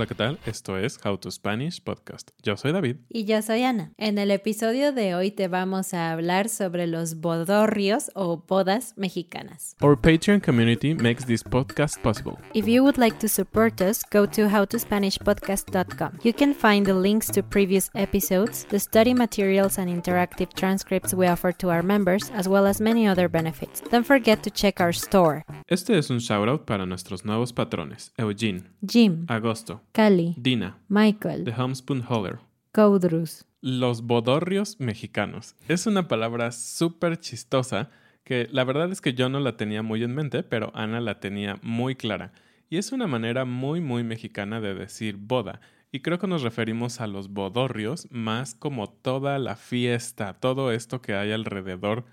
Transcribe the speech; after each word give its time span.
Hola, 0.00 0.06
¿qué 0.06 0.14
tal? 0.14 0.38
Esto 0.46 0.78
es 0.78 0.98
How 1.04 1.18
to 1.18 1.30
Spanish 1.30 1.82
Podcast. 1.82 2.30
Yo 2.42 2.56
soy 2.56 2.72
David. 2.72 2.96
Y 3.10 3.26
yo 3.26 3.42
soy 3.42 3.64
Ana. 3.64 3.92
En 3.98 4.16
el 4.16 4.30
episodio 4.30 4.92
de 4.92 5.14
hoy 5.14 5.30
te 5.30 5.46
vamos 5.46 5.92
a 5.92 6.10
hablar 6.10 6.48
sobre 6.48 6.86
los 6.86 7.20
bodorrios 7.20 8.10
o 8.14 8.42
bodas 8.48 8.94
mexicanas. 8.96 9.76
Our 9.82 10.00
Patreon 10.00 10.40
community 10.40 10.94
makes 10.94 11.26
this 11.26 11.44
podcast 11.44 12.00
possible. 12.00 12.38
If 12.54 12.66
you 12.66 12.82
would 12.82 12.96
like 12.96 13.18
to 13.18 13.28
support 13.28 13.82
us, 13.82 14.02
go 14.10 14.26
to 14.26 14.48
howtospanishpodcast.com. 14.48 16.20
You 16.22 16.32
can 16.32 16.54
find 16.54 16.86
the 16.86 16.94
links 16.94 17.30
to 17.32 17.42
previous 17.42 17.90
episodes, 17.94 18.64
the 18.70 18.80
study 18.80 19.12
materials 19.12 19.78
and 19.78 19.90
interactive 19.90 20.54
transcripts 20.54 21.12
we 21.12 21.26
offer 21.26 21.52
to 21.58 21.68
our 21.68 21.82
members, 21.82 22.30
as 22.34 22.48
well 22.48 22.66
as 22.66 22.80
many 22.80 23.06
other 23.06 23.28
benefits. 23.28 23.82
Don't 23.90 24.06
forget 24.06 24.42
to 24.44 24.50
check 24.50 24.80
our 24.80 24.94
store. 24.94 25.44
Este 25.66 25.90
es 25.98 26.08
un 26.08 26.20
shoutout 26.20 26.64
para 26.64 26.86
nuestros 26.86 27.26
nuevos 27.26 27.52
patrones, 27.52 28.14
Eugene, 28.16 28.62
Jim, 28.80 29.26
Agosto, 29.28 29.82
Cali, 29.92 30.34
Dina, 30.36 30.78
Michael, 30.88 31.44
The 31.44 31.52
Homespoon 31.52 32.04
Holler. 32.08 32.38
Codrus. 32.72 33.44
Los 33.60 34.02
bodorrios 34.02 34.78
mexicanos. 34.78 35.56
Es 35.68 35.86
una 35.86 36.06
palabra 36.06 36.52
súper 36.52 37.18
chistosa 37.18 37.90
que 38.22 38.48
la 38.52 38.62
verdad 38.62 38.92
es 38.92 39.00
que 39.00 39.14
yo 39.14 39.28
no 39.28 39.40
la 39.40 39.56
tenía 39.56 39.82
muy 39.82 40.04
en 40.04 40.14
mente, 40.14 40.44
pero 40.44 40.70
Ana 40.74 41.00
la 41.00 41.18
tenía 41.18 41.58
muy 41.62 41.96
clara. 41.96 42.32
Y 42.68 42.76
es 42.76 42.92
una 42.92 43.08
manera 43.08 43.44
muy, 43.44 43.80
muy 43.80 44.04
mexicana 44.04 44.60
de 44.60 44.74
decir 44.74 45.16
boda. 45.16 45.60
Y 45.90 46.00
creo 46.00 46.20
que 46.20 46.28
nos 46.28 46.42
referimos 46.42 47.00
a 47.00 47.08
los 47.08 47.30
bodorrios 47.32 48.06
más 48.12 48.54
como 48.54 48.88
toda 48.88 49.40
la 49.40 49.56
fiesta, 49.56 50.34
todo 50.34 50.70
esto 50.70 51.02
que 51.02 51.14
hay 51.14 51.32
alrededor 51.32 52.04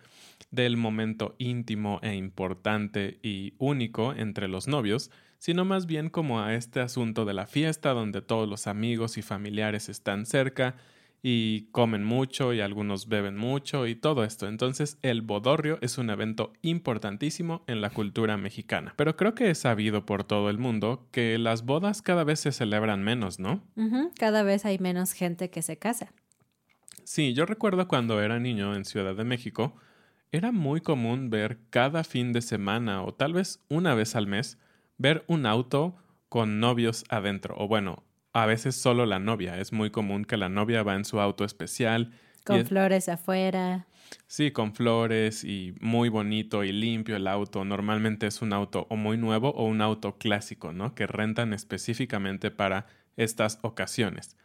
del 0.50 0.78
momento 0.78 1.36
íntimo 1.38 2.00
e 2.02 2.16
importante 2.16 3.20
y 3.22 3.54
único 3.60 4.14
entre 4.14 4.48
los 4.48 4.68
novios, 4.68 5.12
sino 5.38 5.66
más 5.66 5.86
bien 5.86 6.10
como 6.10 6.42
a 6.42 6.54
este 6.56 6.80
asunto 6.80 7.26
de 7.26 7.34
la 7.34 7.48
fiesta 7.48 7.94
donde 7.94 8.22
todos 8.22 8.48
los 8.48 8.68
amigos 8.68 9.18
y 9.18 9.22
familiares 9.22 9.90
están 9.90 10.26
cerca 10.26 10.76
y 11.22 11.64
comen 11.72 12.04
mucho 12.04 12.54
y 12.54 12.62
algunos 12.62 13.08
beben 13.08 13.38
mucho 13.38 13.88
y 13.88 13.96
todo 13.96 14.24
esto. 14.24 14.48
Entonces 14.48 14.98
el 15.02 15.22
bodorrio 15.22 15.78
es 15.82 15.98
un 15.98 16.10
evento 16.10 16.54
importantísimo 16.62 17.64
en 17.68 17.82
la 17.82 17.90
cultura 17.90 18.38
mexicana. 18.38 18.94
Pero 18.96 19.18
creo 19.18 19.36
que 19.36 19.50
es 19.50 19.58
sabido 19.58 20.06
por 20.06 20.24
todo 20.24 20.50
el 20.50 20.58
mundo 20.58 21.08
que 21.12 21.38
las 21.38 21.66
bodas 21.66 22.02
cada 22.02 22.24
vez 22.24 22.40
se 22.40 22.52
celebran 22.52 23.04
menos, 23.04 23.40
¿no? 23.40 23.64
Cada 24.18 24.44
vez 24.44 24.66
hay 24.66 24.80
menos 24.80 25.14
gente 25.14 25.50
que 25.50 25.62
se 25.62 25.78
casa. 25.78 26.14
Sí, 27.04 27.34
yo 27.34 27.46
recuerdo 27.46 27.88
cuando 27.88 28.22
era 28.22 28.40
niño 28.40 28.76
en 28.76 28.86
Ciudad 28.86 29.16
de 29.16 29.24
México, 29.24 29.76
era 30.32 30.52
muy 30.52 30.82
común 30.82 31.30
ver 31.30 31.60
cada 31.70 32.04
fin 32.04 32.34
de 32.34 32.42
semana 32.42 33.02
o 33.02 33.14
tal 33.14 33.34
vez 33.34 33.64
una 33.70 33.96
vez 33.96 34.16
al 34.16 34.28
mes, 34.28 34.58
ver 34.98 35.24
un 35.28 35.46
auto 35.46 35.96
con 36.30 36.60
novios 36.60 37.06
adentro. 37.10 37.56
O 37.58 37.68
bueno, 37.68 38.04
a 38.34 38.46
veces 38.46 38.76
solo 38.76 39.06
la 39.06 39.20
novia. 39.20 39.58
Es 39.60 39.72
muy 39.74 39.90
común 39.90 40.26
que 40.26 40.38
la 40.38 40.50
novia 40.50 40.84
va 40.84 40.96
en 40.96 41.06
su 41.06 41.20
auto 41.20 41.46
especial. 41.46 42.12
Con 42.46 42.58
es- 42.58 42.68
flores 42.70 43.10
afuera. 43.10 43.88
Sí, 44.26 44.52
con 44.52 44.74
flores 44.74 45.44
y 45.44 45.76
muy 45.82 46.08
bonito 46.08 46.64
y 46.64 46.72
limpio 46.72 47.18
el 47.18 47.28
auto. 47.28 47.66
Normalmente 47.66 48.26
es 48.28 48.42
un 48.42 48.54
auto 48.54 48.88
o 48.90 48.96
muy 48.96 49.18
nuevo 49.18 49.50
o 49.50 49.66
un 49.66 49.82
auto 49.82 50.18
clásico, 50.18 50.72
¿no? 50.72 50.96
Que 50.96 51.08
rentan 51.08 51.52
específicamente 51.54 52.50
para 52.50 52.86
estas 53.18 53.60
ocasiones. 53.64 54.38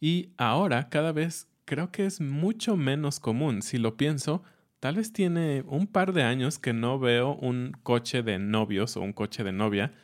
Y 0.00 0.30
ahora 0.38 0.88
cada 0.88 1.12
vez 1.12 1.46
creo 1.66 1.92
que 1.92 2.06
es 2.06 2.20
mucho 2.22 2.76
menos 2.76 3.20
común. 3.20 3.60
Si 3.60 3.76
lo 3.76 3.96
pienso, 3.98 4.42
tal 4.82 4.96
vez 4.96 5.12
tiene 5.12 5.62
un 5.68 5.86
par 5.86 6.12
de 6.12 6.24
años 6.24 6.58
que 6.58 6.72
no 6.72 6.98
veo 6.98 7.36
un 7.36 7.70
coche 7.84 8.24
de 8.24 8.40
novios 8.40 8.96
o 8.96 9.00
un 9.00 9.12
coche 9.12 9.44
de 9.44 9.52
novia. 9.52 9.94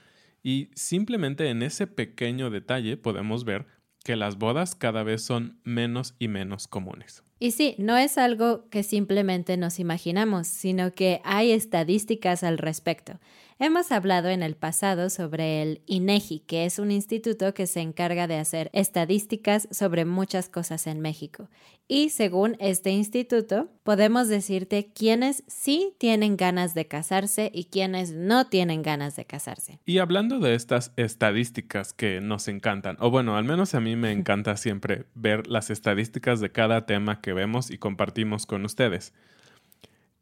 Y 0.40 0.70
simplemente 0.76 1.50
en 1.50 1.64
ese 1.64 1.88
pequeño 1.88 2.48
detalle 2.48 2.96
podemos 2.96 3.44
ver 3.44 3.66
que 4.04 4.14
las 4.14 4.38
bodas 4.38 4.76
cada 4.76 5.02
vez 5.02 5.24
son 5.24 5.58
menos 5.64 6.14
y 6.20 6.28
menos 6.28 6.68
comunes. 6.68 7.24
Y 7.40 7.50
sí, 7.50 7.74
no 7.78 7.96
es 7.96 8.18
algo 8.18 8.68
que 8.70 8.84
simplemente 8.84 9.56
nos 9.56 9.80
imaginamos, 9.80 10.46
sino 10.46 10.92
que 10.92 11.22
hay 11.24 11.50
estadísticas 11.50 12.44
al 12.44 12.56
respecto. 12.56 13.18
Hemos 13.60 13.90
hablado 13.90 14.28
en 14.28 14.44
el 14.44 14.54
pasado 14.54 15.10
sobre 15.10 15.62
el 15.62 15.82
INEGI, 15.86 16.44
que 16.46 16.64
es 16.64 16.78
un 16.78 16.92
instituto 16.92 17.54
que 17.54 17.66
se 17.66 17.80
encarga 17.80 18.28
de 18.28 18.36
hacer 18.36 18.70
estadísticas 18.72 19.66
sobre 19.72 20.04
muchas 20.04 20.48
cosas 20.48 20.86
en 20.86 21.00
México. 21.00 21.48
Y 21.88 22.10
según 22.10 22.56
este 22.60 22.90
instituto, 22.90 23.68
podemos 23.82 24.28
decirte 24.28 24.92
quiénes 24.94 25.42
sí 25.48 25.92
tienen 25.98 26.36
ganas 26.36 26.74
de 26.74 26.86
casarse 26.86 27.50
y 27.52 27.64
quiénes 27.64 28.12
no 28.12 28.46
tienen 28.46 28.82
ganas 28.82 29.16
de 29.16 29.24
casarse. 29.24 29.80
Y 29.84 29.98
hablando 29.98 30.38
de 30.38 30.54
estas 30.54 30.92
estadísticas 30.94 31.92
que 31.92 32.20
nos 32.20 32.46
encantan, 32.46 32.96
o 33.00 33.10
bueno, 33.10 33.36
al 33.36 33.42
menos 33.42 33.74
a 33.74 33.80
mí 33.80 33.96
me 33.96 34.12
encanta 34.12 34.56
siempre 34.56 35.06
ver 35.16 35.48
las 35.48 35.70
estadísticas 35.70 36.38
de 36.38 36.52
cada 36.52 36.86
tema 36.86 37.20
que 37.20 37.32
vemos 37.32 37.72
y 37.72 37.78
compartimos 37.78 38.46
con 38.46 38.64
ustedes. 38.64 39.14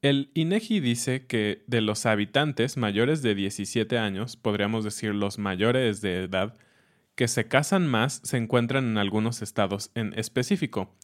El 0.03 0.31
INEGI 0.35 0.81
dice 0.81 1.27
que 1.27 1.65
de 1.67 1.81
los 1.81 2.05
habitantes 2.05 2.77
mayores 2.77 3.23
de 3.23 3.35
17 3.35 3.99
años, 3.99 4.37
podríamos 4.37 4.85
decir 4.85 5.15
los 5.15 5.39
mayores 5.39 6.01
de 6.03 6.25
edad, 6.25 6.55
que 7.15 7.29
se 7.29 7.49
casan 7.49 7.87
más 7.87 8.21
se 8.23 8.37
encuentran 8.37 8.85
en 8.85 8.99
algunos 8.99 9.41
estados 9.41 9.91
en 9.95 10.13
específico. 10.19 10.95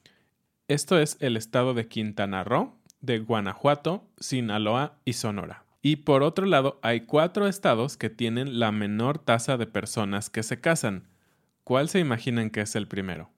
Esto 0.68 0.98
es 0.98 1.16
el 1.20 1.38
estado 1.38 1.72
de 1.72 1.88
Quintana 1.88 2.44
Roo, 2.44 2.76
de 3.00 3.18
Guanajuato, 3.18 4.06
Sinaloa 4.18 4.98
y 5.06 5.14
Sonora. 5.14 5.64
Y 5.80 5.96
por 5.96 6.22
otro 6.22 6.44
lado, 6.46 6.78
hay 6.82 7.00
cuatro 7.00 7.48
estados 7.48 7.96
que 7.96 8.10
tienen 8.10 8.60
la 8.60 8.72
menor 8.72 9.18
tasa 9.18 9.56
de 9.56 9.66
personas 9.66 10.28
que 10.28 10.42
se 10.42 10.60
casan. 10.60 11.08
¿Cuál 11.64 11.88
se 11.88 11.98
imaginan 11.98 12.50
que 12.50 12.60
es 12.60 12.76
el 12.76 12.86
primero? 12.86 13.30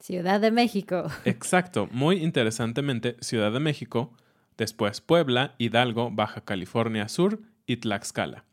Ciudad 0.00 0.40
de 0.40 0.50
México. 0.50 1.04
Exacto, 1.24 1.88
muy 1.92 2.16
interesantemente, 2.16 3.16
Ciudad 3.20 3.52
de 3.52 3.60
México 3.60 4.12
después 4.58 5.00
Puebla, 5.00 5.54
Hidalgo, 5.58 6.10
Baja 6.10 6.42
California 6.42 7.08
Sur 7.08 7.40
y 7.66 7.78
Tlaxcala. 7.78 8.44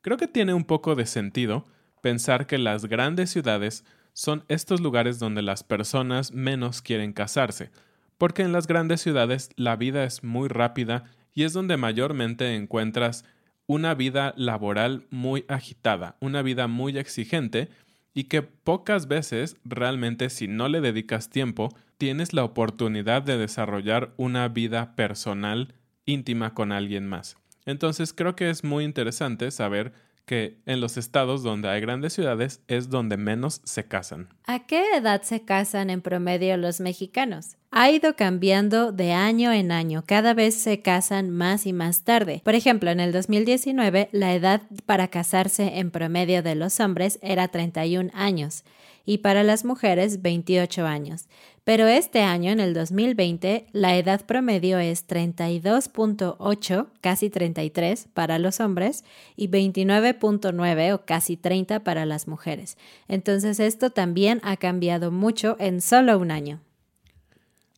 Creo 0.00 0.16
que 0.16 0.28
tiene 0.28 0.54
un 0.54 0.64
poco 0.64 0.94
de 0.94 1.06
sentido 1.06 1.64
pensar 2.00 2.46
que 2.46 2.58
las 2.58 2.86
grandes 2.86 3.30
ciudades 3.30 3.84
son 4.12 4.44
estos 4.48 4.80
lugares 4.80 5.18
donde 5.18 5.42
las 5.42 5.64
personas 5.64 6.32
menos 6.32 6.82
quieren 6.82 7.12
casarse, 7.12 7.70
porque 8.18 8.42
en 8.42 8.52
las 8.52 8.66
grandes 8.66 9.00
ciudades 9.00 9.50
la 9.56 9.76
vida 9.76 10.04
es 10.04 10.22
muy 10.22 10.48
rápida 10.48 11.04
y 11.34 11.44
es 11.44 11.52
donde 11.52 11.76
mayormente 11.76 12.54
encuentras 12.54 13.24
una 13.66 13.94
vida 13.94 14.34
laboral 14.36 15.06
muy 15.10 15.44
agitada, 15.48 16.16
una 16.20 16.42
vida 16.42 16.68
muy 16.68 16.98
exigente 16.98 17.68
y 18.12 18.24
que 18.24 18.42
pocas 18.42 19.08
veces 19.08 19.56
realmente 19.64 20.30
si 20.30 20.46
no 20.46 20.68
le 20.68 20.80
dedicas 20.80 21.30
tiempo 21.30 21.74
tienes 21.98 22.32
la 22.32 22.44
oportunidad 22.44 23.22
de 23.22 23.38
desarrollar 23.38 24.12
una 24.16 24.48
vida 24.48 24.94
personal 24.96 25.74
íntima 26.04 26.54
con 26.54 26.72
alguien 26.72 27.06
más. 27.06 27.36
Entonces 27.66 28.12
creo 28.12 28.36
que 28.36 28.50
es 28.50 28.64
muy 28.64 28.84
interesante 28.84 29.50
saber 29.50 29.92
que 30.26 30.58
en 30.64 30.80
los 30.80 30.96
estados 30.96 31.42
donde 31.42 31.68
hay 31.68 31.80
grandes 31.80 32.14
ciudades 32.14 32.62
es 32.66 32.88
donde 32.88 33.16
menos 33.16 33.60
se 33.64 33.86
casan. 33.86 34.28
¿A 34.46 34.66
qué 34.66 34.82
edad 34.96 35.22
se 35.22 35.44
casan 35.44 35.90
en 35.90 36.00
promedio 36.00 36.56
los 36.56 36.80
mexicanos? 36.80 37.56
Ha 37.70 37.90
ido 37.90 38.16
cambiando 38.16 38.92
de 38.92 39.12
año 39.12 39.52
en 39.52 39.70
año, 39.70 40.04
cada 40.06 40.32
vez 40.32 40.54
se 40.54 40.80
casan 40.80 41.28
más 41.30 41.66
y 41.66 41.72
más 41.72 42.04
tarde. 42.04 42.40
Por 42.44 42.54
ejemplo, 42.54 42.90
en 42.90 43.00
el 43.00 43.12
2019 43.12 44.08
la 44.12 44.34
edad 44.34 44.62
para 44.86 45.08
casarse 45.08 45.78
en 45.78 45.90
promedio 45.90 46.42
de 46.42 46.54
los 46.54 46.80
hombres 46.80 47.18
era 47.20 47.48
31 47.48 48.10
años 48.14 48.64
y 49.06 49.18
para 49.18 49.42
las 49.42 49.64
mujeres 49.64 50.22
28 50.22 50.86
años. 50.86 51.26
Pero 51.64 51.86
este 51.86 52.20
año, 52.20 52.52
en 52.52 52.60
el 52.60 52.74
2020, 52.74 53.66
la 53.72 53.96
edad 53.96 54.26
promedio 54.26 54.78
es 54.78 55.08
32.8, 55.08 56.88
casi 57.00 57.30
33 57.30 58.08
para 58.12 58.38
los 58.38 58.60
hombres 58.60 59.02
y 59.34 59.48
29.9 59.48 60.92
o 60.92 61.06
casi 61.06 61.38
30 61.38 61.82
para 61.82 62.04
las 62.04 62.28
mujeres. 62.28 62.76
Entonces 63.08 63.60
esto 63.60 63.88
también 63.88 64.40
ha 64.44 64.58
cambiado 64.58 65.10
mucho 65.10 65.56
en 65.58 65.80
solo 65.80 66.18
un 66.18 66.30
año. 66.30 66.60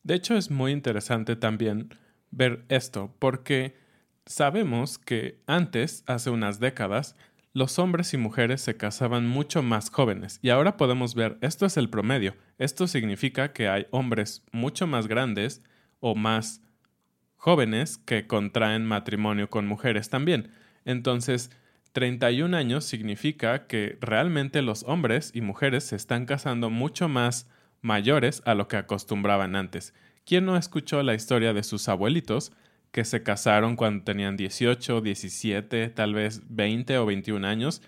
De 0.03 0.15
hecho, 0.15 0.35
es 0.35 0.51
muy 0.51 0.73
interesante 0.73 1.37
también 1.37 1.95
ver 2.31 2.65
esto, 2.67 3.13
porque 3.19 3.77
sabemos 4.25 4.97
que 4.97 5.39
antes, 5.47 6.03
hace 6.07 6.29
unas 6.29 6.59
décadas, 6.59 7.15
los 7.57 7.79
hombres 7.79 8.13
y 8.13 8.17
mujeres 8.17 8.61
se 8.61 8.77
casaban 8.77 9.25
mucho 9.25 9.63
más 9.63 9.89
jóvenes 9.89 10.37
y 10.43 10.49
ahora 10.49 10.77
podemos 10.77 11.15
ver 11.15 11.39
esto 11.41 11.65
es 11.65 11.75
el 11.77 11.89
promedio. 11.89 12.35
Esto 12.59 12.85
significa 12.85 13.51
que 13.51 13.67
hay 13.67 13.87
hombres 13.89 14.43
mucho 14.51 14.85
más 14.85 15.07
grandes 15.07 15.63
o 15.99 16.13
más 16.13 16.61
jóvenes 17.35 17.97
que 17.97 18.27
contraen 18.27 18.85
matrimonio 18.85 19.49
con 19.49 19.65
mujeres 19.65 20.11
también. 20.11 20.51
Entonces, 20.85 21.49
31 21.93 22.55
años 22.55 22.85
significa 22.85 23.65
que 23.65 23.97
realmente 24.01 24.61
los 24.61 24.83
hombres 24.83 25.31
y 25.33 25.41
mujeres 25.41 25.83
se 25.83 25.95
están 25.95 26.27
casando 26.27 26.69
mucho 26.69 27.09
más 27.09 27.49
mayores 27.81 28.43
a 28.45 28.53
lo 28.53 28.67
que 28.67 28.77
acostumbraban 28.77 29.55
antes. 29.55 29.95
¿Quién 30.27 30.45
no 30.45 30.57
escuchó 30.57 31.01
la 31.01 31.15
historia 31.15 31.53
de 31.53 31.63
sus 31.63 31.89
abuelitos 31.89 32.51
que 32.97 33.05
se 33.05 33.21
casaron 33.21 33.75
cuando 33.75 34.05
tenían 34.05 34.37
18, 34.37 35.01
17, 35.01 35.89
tal 35.89 36.15
vez 36.15 36.41
20 36.49 36.97
o 36.97 37.05
21 37.05 37.47
años, 37.47 37.83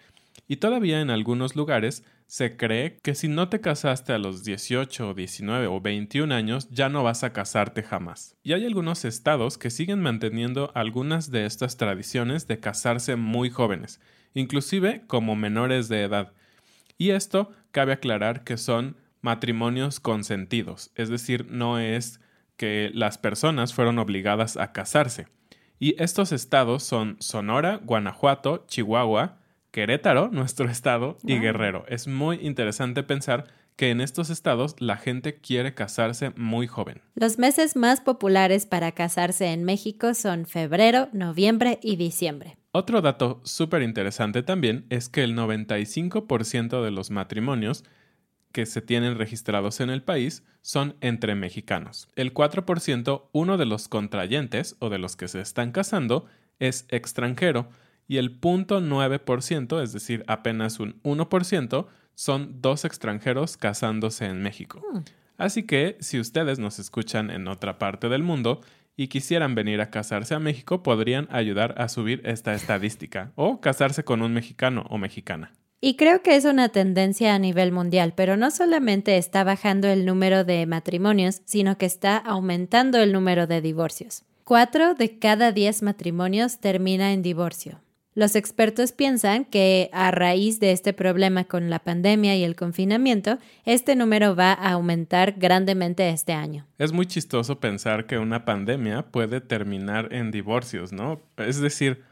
y 0.47 0.57
todavía 0.57 1.01
en 1.01 1.09
algunos 1.09 1.55
lugares 1.55 2.03
se 2.27 2.57
cree 2.57 2.99
que 3.01 3.15
si 3.15 3.27
no 3.27 3.49
te 3.49 3.59
casaste 3.59 4.13
a 4.13 4.19
los 4.19 4.43
18, 4.43 5.15
19 5.15 5.65
o 5.65 5.81
21 5.81 6.31
años 6.31 6.69
ya 6.69 6.89
no 6.89 7.01
vas 7.01 7.23
a 7.23 7.33
casarte 7.33 7.81
jamás. 7.81 8.35
Y 8.43 8.53
hay 8.53 8.67
algunos 8.67 9.03
estados 9.03 9.57
que 9.57 9.71
siguen 9.71 9.99
manteniendo 9.99 10.71
algunas 10.75 11.31
de 11.31 11.47
estas 11.47 11.75
tradiciones 11.75 12.45
de 12.45 12.59
casarse 12.59 13.15
muy 13.15 13.49
jóvenes, 13.49 13.99
inclusive 14.35 15.05
como 15.07 15.35
menores 15.35 15.89
de 15.89 16.03
edad. 16.03 16.33
Y 16.99 17.09
esto 17.09 17.49
cabe 17.71 17.93
aclarar 17.93 18.43
que 18.43 18.57
son 18.57 18.95
matrimonios 19.21 19.99
consentidos, 19.99 20.91
es 20.93 21.09
decir, 21.09 21.47
no 21.49 21.79
es 21.79 22.19
que 22.59 22.91
las 22.93 23.17
personas 23.17 23.73
fueron 23.73 23.99
obligadas 23.99 24.57
a 24.57 24.73
casarse. 24.73 25.27
Y 25.79 25.95
estos 26.03 26.33
estados 26.33 26.83
son 26.83 27.15
Sonora, 27.21 27.79
Guanajuato, 27.81 28.65
Chihuahua, 28.67 29.37
Querétaro, 29.71 30.27
nuestro 30.31 30.69
estado, 30.69 31.17
y 31.23 31.39
Guerrero. 31.39 31.85
Es 31.87 32.07
muy 32.07 32.35
interesante 32.41 33.01
pensar 33.01 33.45
que 33.77 33.91
en 33.91 34.01
estos 34.01 34.29
estados 34.29 34.75
la 34.79 34.97
gente 34.97 35.39
quiere 35.39 35.73
casarse 35.73 36.31
muy 36.35 36.67
joven. 36.67 37.01
Los 37.15 37.39
meses 37.39 37.77
más 37.77 38.01
populares 38.01 38.65
para 38.65 38.91
casarse 38.91 39.53
en 39.53 39.63
México 39.63 40.13
son 40.13 40.45
febrero, 40.45 41.07
noviembre 41.13 41.79
y 41.81 41.95
diciembre. 41.95 42.57
Otro 42.73 43.01
dato 43.01 43.39
súper 43.45 43.83
interesante 43.83 44.43
también 44.43 44.85
es 44.89 45.07
que 45.07 45.23
el 45.23 45.33
95% 45.33 46.83
de 46.83 46.91
los 46.91 47.09
matrimonios 47.09 47.85
que 48.51 48.65
se 48.65 48.81
tienen 48.81 49.17
registrados 49.17 49.79
en 49.79 49.89
el 49.89 50.01
país 50.01 50.43
son 50.61 50.95
entre 51.01 51.35
mexicanos. 51.35 52.07
El 52.15 52.33
4%, 52.33 53.29
uno 53.31 53.57
de 53.57 53.65
los 53.65 53.87
contrayentes 53.87 54.75
o 54.79 54.89
de 54.89 54.97
los 54.97 55.15
que 55.15 55.27
se 55.27 55.41
están 55.41 55.71
casando, 55.71 56.25
es 56.59 56.85
extranjero 56.89 57.69
y 58.07 58.17
el 58.17 58.41
0.9%, 58.41 59.81
es 59.81 59.93
decir, 59.93 60.23
apenas 60.27 60.79
un 60.79 61.01
1%, 61.03 61.87
son 62.15 62.61
dos 62.61 62.83
extranjeros 62.83 63.55
casándose 63.55 64.25
en 64.25 64.41
México. 64.41 64.81
Hmm. 64.91 64.99
Así 65.37 65.63
que 65.63 65.95
si 66.01 66.19
ustedes 66.19 66.59
nos 66.59 66.79
escuchan 66.79 67.31
en 67.31 67.47
otra 67.47 67.79
parte 67.79 68.09
del 68.09 68.23
mundo 68.23 68.61
y 68.97 69.07
quisieran 69.07 69.55
venir 69.55 69.79
a 69.79 69.89
casarse 69.89 70.35
a 70.35 70.39
México, 70.39 70.83
podrían 70.83 71.29
ayudar 71.31 71.75
a 71.77 71.87
subir 71.87 72.21
esta 72.25 72.53
estadística 72.53 73.31
o 73.35 73.61
casarse 73.61 74.03
con 74.03 74.21
un 74.21 74.33
mexicano 74.33 74.85
o 74.89 74.97
mexicana. 74.97 75.53
Y 75.81 75.95
creo 75.95 76.21
que 76.21 76.35
es 76.35 76.43
una 76.43 76.69
tendencia 76.69 77.33
a 77.33 77.39
nivel 77.39 77.71
mundial, 77.71 78.13
pero 78.13 78.35
no 78.35 78.51
solamente 78.51 79.17
está 79.17 79.45
bajando 79.45 79.87
el 79.87 80.05
número 80.05 80.43
de 80.43 80.65
matrimonios, 80.65 81.41
sino 81.45 81.77
que 81.77 81.85
está 81.85 82.17
aumentando 82.17 82.97
el 82.97 83.13
número 83.13 83.47
de 83.47 83.61
divorcios. 83.61 84.23
Cuatro 84.43 84.93
de 84.93 85.19
cada 85.19 85.53
diez 85.53 85.81
matrimonios 85.81 86.59
termina 86.59 87.13
en 87.13 87.21
divorcio. 87.21 87.79
Los 88.13 88.35
expertos 88.35 88.91
piensan 88.91 89.45
que 89.45 89.89
a 89.93 90.11
raíz 90.11 90.59
de 90.59 90.73
este 90.73 90.91
problema 90.91 91.45
con 91.45 91.69
la 91.69 91.79
pandemia 91.79 92.35
y 92.35 92.43
el 92.43 92.57
confinamiento, 92.57 93.37
este 93.63 93.95
número 93.95 94.35
va 94.35 94.51
a 94.51 94.71
aumentar 94.71 95.35
grandemente 95.37 96.09
este 96.09 96.33
año. 96.33 96.65
Es 96.77 96.91
muy 96.91 97.05
chistoso 97.05 97.61
pensar 97.61 98.05
que 98.07 98.17
una 98.17 98.43
pandemia 98.43 99.03
puede 99.03 99.39
terminar 99.39 100.11
en 100.11 100.31
divorcios, 100.31 100.91
¿no? 100.91 101.21
Es 101.37 101.61
decir, 101.61 102.03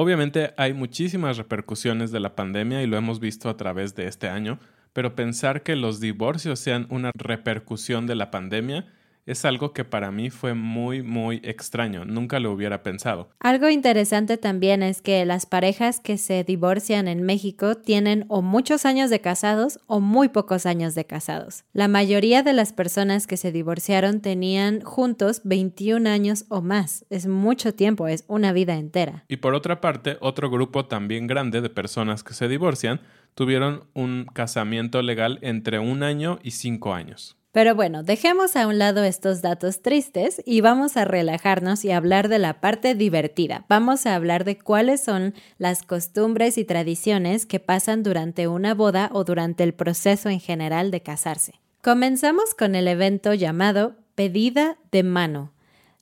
Obviamente 0.00 0.54
hay 0.56 0.74
muchísimas 0.74 1.38
repercusiones 1.38 2.12
de 2.12 2.20
la 2.20 2.36
pandemia 2.36 2.84
y 2.84 2.86
lo 2.86 2.96
hemos 2.96 3.18
visto 3.18 3.48
a 3.48 3.56
través 3.56 3.96
de 3.96 4.06
este 4.06 4.28
año, 4.28 4.60
pero 4.92 5.16
pensar 5.16 5.64
que 5.64 5.74
los 5.74 5.98
divorcios 5.98 6.60
sean 6.60 6.86
una 6.88 7.10
repercusión 7.16 8.06
de 8.06 8.14
la 8.14 8.30
pandemia 8.30 8.86
es 9.28 9.44
algo 9.44 9.72
que 9.74 9.84
para 9.84 10.10
mí 10.10 10.30
fue 10.30 10.54
muy, 10.54 11.02
muy 11.02 11.40
extraño. 11.44 12.06
Nunca 12.06 12.40
lo 12.40 12.50
hubiera 12.50 12.82
pensado. 12.82 13.28
Algo 13.40 13.68
interesante 13.68 14.38
también 14.38 14.82
es 14.82 15.02
que 15.02 15.24
las 15.26 15.44
parejas 15.44 16.00
que 16.00 16.16
se 16.16 16.44
divorcian 16.44 17.08
en 17.08 17.22
México 17.22 17.74
tienen 17.76 18.24
o 18.28 18.40
muchos 18.40 18.86
años 18.86 19.10
de 19.10 19.20
casados 19.20 19.80
o 19.86 20.00
muy 20.00 20.30
pocos 20.30 20.64
años 20.64 20.94
de 20.94 21.04
casados. 21.04 21.64
La 21.74 21.88
mayoría 21.88 22.42
de 22.42 22.54
las 22.54 22.72
personas 22.72 23.26
que 23.26 23.36
se 23.36 23.52
divorciaron 23.52 24.20
tenían 24.20 24.80
juntos 24.80 25.42
21 25.44 26.08
años 26.08 26.46
o 26.48 26.62
más. 26.62 27.04
Es 27.10 27.26
mucho 27.26 27.74
tiempo, 27.74 28.08
es 28.08 28.24
una 28.28 28.52
vida 28.52 28.76
entera. 28.76 29.24
Y 29.28 29.36
por 29.36 29.54
otra 29.54 29.82
parte, 29.82 30.16
otro 30.20 30.50
grupo 30.50 30.86
también 30.86 31.26
grande 31.26 31.60
de 31.60 31.68
personas 31.68 32.24
que 32.24 32.32
se 32.32 32.48
divorcian 32.48 33.02
tuvieron 33.34 33.84
un 33.94 34.26
casamiento 34.32 35.02
legal 35.02 35.38
entre 35.42 35.78
un 35.78 36.02
año 36.02 36.38
y 36.42 36.52
cinco 36.52 36.94
años. 36.94 37.37
Pero 37.52 37.74
bueno, 37.74 38.02
dejemos 38.02 38.56
a 38.56 38.66
un 38.66 38.78
lado 38.78 39.04
estos 39.04 39.40
datos 39.40 39.80
tristes 39.80 40.42
y 40.44 40.60
vamos 40.60 40.96
a 40.96 41.04
relajarnos 41.06 41.84
y 41.84 41.90
hablar 41.90 42.28
de 42.28 42.38
la 42.38 42.60
parte 42.60 42.94
divertida. 42.94 43.64
Vamos 43.68 44.04
a 44.04 44.14
hablar 44.14 44.44
de 44.44 44.58
cuáles 44.58 45.02
son 45.02 45.34
las 45.56 45.82
costumbres 45.82 46.58
y 46.58 46.64
tradiciones 46.64 47.46
que 47.46 47.58
pasan 47.58 48.02
durante 48.02 48.48
una 48.48 48.74
boda 48.74 49.08
o 49.12 49.24
durante 49.24 49.64
el 49.64 49.72
proceso 49.72 50.28
en 50.28 50.40
general 50.40 50.90
de 50.90 51.00
casarse. 51.00 51.54
Comenzamos 51.82 52.54
con 52.54 52.74
el 52.74 52.86
evento 52.86 53.32
llamado 53.32 53.96
pedida 54.14 54.76
de 54.92 55.02
mano. 55.02 55.52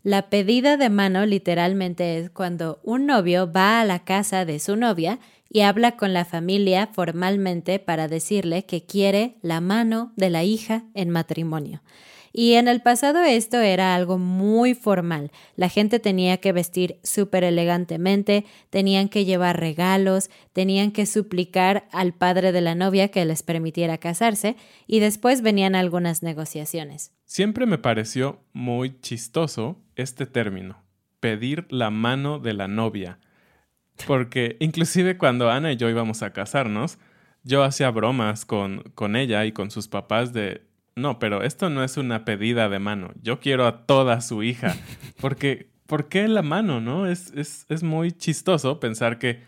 La 0.03 0.31
pedida 0.31 0.77
de 0.77 0.89
mano 0.89 1.27
literalmente 1.27 2.19
es 2.19 2.31
cuando 2.31 2.81
un 2.83 3.07
novio 3.07 3.51
va 3.51 3.81
a 3.81 3.85
la 3.85 4.05
casa 4.05 4.45
de 4.45 4.59
su 4.59 4.77
novia 4.77 5.19
y 5.49 5.61
habla 5.61 5.97
con 5.97 6.13
la 6.13 6.25
familia 6.25 6.89
formalmente 6.93 7.79
para 7.79 8.09
decirle 8.09 8.65
que 8.65 8.85
quiere 8.85 9.37
la 9.43 9.61
mano 9.61 10.13
de 10.17 10.31
la 10.31 10.45
hija 10.45 10.85
en 10.95 11.11
matrimonio. 11.11 11.83
Y 12.39 12.53
en 12.53 12.69
el 12.69 12.83
pasado 12.83 13.23
esto 13.23 13.61
era 13.61 13.95
algo 13.95 14.19
muy 14.19 14.75
formal. 14.75 15.31
La 15.55 15.71
gente 15.71 16.01
tenía 16.01 16.37
que 16.37 16.53
vestir 16.53 17.01
súper 17.03 17.45
elegantemente, 17.45 18.45
tenían 18.69 19.09
que 19.09 19.25
llevar 19.25 19.59
regalos, 19.59 20.29
tenían 20.53 20.91
que 20.91 21.07
suplicar 21.07 21.89
al 21.93 22.13
padre 22.13 22.53
de 22.53 22.61
la 22.61 22.75
novia 22.75 23.09
que 23.09 23.25
les 23.25 23.43
permitiera 23.43 23.97
casarse 23.97 24.55
y 24.87 25.01
después 25.01 25.41
venían 25.41 25.75
algunas 25.75 26.23
negociaciones. 26.23 27.11
Siempre 27.25 27.65
me 27.65 27.79
pareció 27.79 28.45
muy 28.53 29.01
chistoso 29.01 29.81
este 29.95 30.27
término, 30.27 30.85
pedir 31.21 31.67
la 31.71 31.89
mano 31.89 32.39
de 32.39 32.53
la 32.53 32.69
novia. 32.69 33.19
Porque 34.07 34.57
inclusive 34.61 35.17
cuando 35.17 35.51
Ana 35.51 35.73
y 35.73 35.77
yo 35.77 35.89
íbamos 35.89 36.23
a 36.23 36.33
casarnos, 36.33 36.99
yo 37.45 37.63
hacía 37.63 37.91
bromas 37.91 38.45
con, 38.45 38.83
con 38.95 39.17
ella 39.17 39.45
y 39.45 39.53
con 39.53 39.71
sus 39.71 39.89
papás 39.89 40.33
de, 40.33 40.63
no, 40.97 41.19
pero 41.19 41.43
esto 41.43 41.71
no 41.71 41.85
es 41.85 41.97
una 41.97 42.25
pedida 42.25 42.69
de 42.69 42.79
mano, 42.79 43.13
yo 43.23 43.41
quiero 43.41 43.67
a 43.67 43.87
toda 43.87 44.21
su 44.21 44.43
hija. 44.43 44.75
Porque, 45.21 45.71
¿por 45.87 46.09
qué 46.09 46.27
la 46.27 46.43
mano, 46.43 46.81
no? 46.81 47.07
Es, 47.07 47.33
es, 47.37 47.67
es 47.69 47.83
muy 47.83 48.13
chistoso 48.13 48.81
pensar 48.81 49.19
que 49.19 49.43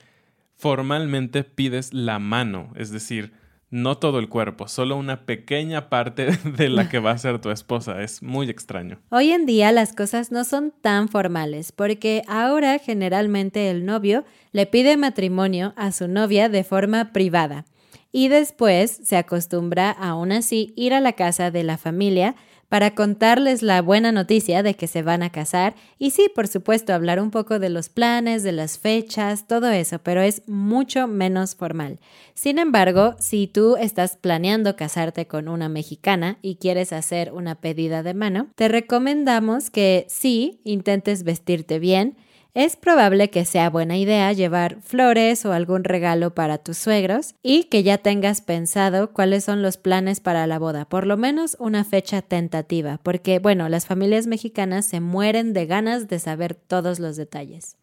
formalmente 0.57 1.45
pides 1.45 1.95
la 1.95 2.19
mano, 2.19 2.73
es 2.77 2.91
decir, 2.91 3.33
no 3.71 3.99
todo 3.99 4.19
el 4.19 4.29
cuerpo, 4.29 4.69
solo 4.69 4.97
una 4.97 5.27
pequeña 5.27 5.89
parte 5.89 6.27
de 6.45 6.69
la 6.69 6.89
que 6.89 6.99
va 6.99 7.13
a 7.13 7.19
ser 7.19 7.41
tu 7.41 7.51
esposa. 7.51 8.03
Es 8.03 8.23
muy 8.23 8.49
extraño. 8.49 8.99
Hoy 9.11 9.33
en 9.33 9.47
día 9.47 9.73
las 9.73 9.93
cosas 9.93 10.33
no 10.33 10.45
son 10.45 10.73
tan 10.81 11.09
formales, 11.09 11.73
porque 11.73 12.23
ahora 12.29 12.79
generalmente 12.79 13.71
el 13.71 13.85
novio 13.85 14.25
le 14.53 14.67
pide 14.67 14.97
matrimonio 14.97 15.75
a 15.77 15.93
su 15.93 16.09
novia 16.09 16.49
de 16.49 16.65
forma 16.65 17.13
privada 17.13 17.65
y 18.13 18.29
después 18.29 19.01
se 19.05 19.17
acostumbra 19.17 19.91
aún 19.91 20.33
así 20.33 20.73
ir 20.77 20.95
a 20.95 21.01
la 21.01 21.13
casa 21.13 21.51
de 21.51 21.63
la 21.63 21.77
familia 21.77 22.35
para 22.69 22.95
contarles 22.95 23.63
la 23.63 23.81
buena 23.83 24.13
noticia 24.13 24.63
de 24.63 24.75
que 24.75 24.87
se 24.87 25.03
van 25.03 25.23
a 25.23 25.31
casar 25.31 25.75
y 25.99 26.11
sí, 26.11 26.31
por 26.35 26.49
supuesto, 26.49 26.93
hablar 26.93 27.21
un 27.21 27.31
poco 27.31 27.59
de 27.59 27.71
los 27.71 27.89
planes, 27.89 28.43
de 28.43 28.53
las 28.53 28.79
fechas, 28.79 29.47
todo 29.47 29.71
eso, 29.71 29.99
pero 30.01 30.21
es 30.21 30.47
mucho 30.47 31.07
menos 31.07 31.55
formal. 31.55 31.99
Sin 32.35 32.59
embargo, 32.59 33.17
si 33.19 33.47
tú 33.47 33.77
estás 33.77 34.17
planeando 34.17 34.77
casarte 34.77 35.27
con 35.27 35.49
una 35.49 35.69
mexicana 35.69 36.39
y 36.43 36.57
quieres 36.57 36.93
hacer 36.93 37.33
una 37.33 37.57
pedida 37.57 38.03
de 38.03 38.15
mano, 38.15 38.49
te 38.55 38.69
recomendamos 38.69 39.71
que 39.71 40.07
sí 40.09 40.61
intentes 40.65 41.25
vestirte 41.25 41.79
bien, 41.79 42.17
es 42.55 42.77
probable 42.77 43.31
que 43.31 43.45
sea 43.45 43.71
buena 43.71 43.97
idea 43.97 44.33
llevar 44.33 44.81
flores 44.81 45.45
o 45.45 45.53
algún 45.53 45.85
regalo 45.85 46.35
para 46.35 46.59
tus 46.59 46.79
suegros 46.79 47.35
y 47.43 47.65
que 47.65 47.83
ya 47.83 47.99
tengas 47.99 48.41
pensado 48.41 49.13
cuáles 49.13 49.45
son 49.45 49.63
los 49.63 49.77
planes 49.77 50.21
para 50.21 50.47
la 50.47 50.59
boda, 50.59 50.89
por 50.89 51.07
lo 51.07 51.17
menos 51.17 51.57
una 51.61 51.85
fecha 51.85 52.23
tentativa, 52.23 52.99
porque 53.03 53.39
bueno, 53.39 53.69
las 53.69 53.87
familias 53.87 54.27
mexicanas 54.27 54.87
se 54.87 55.01
mueren 55.01 55.53
de 55.53 55.67
ganas 55.67 56.09
de 56.09 56.19
saber 56.19 56.55
todos 56.55 56.99
los 56.99 57.17
detalles. 57.17 57.77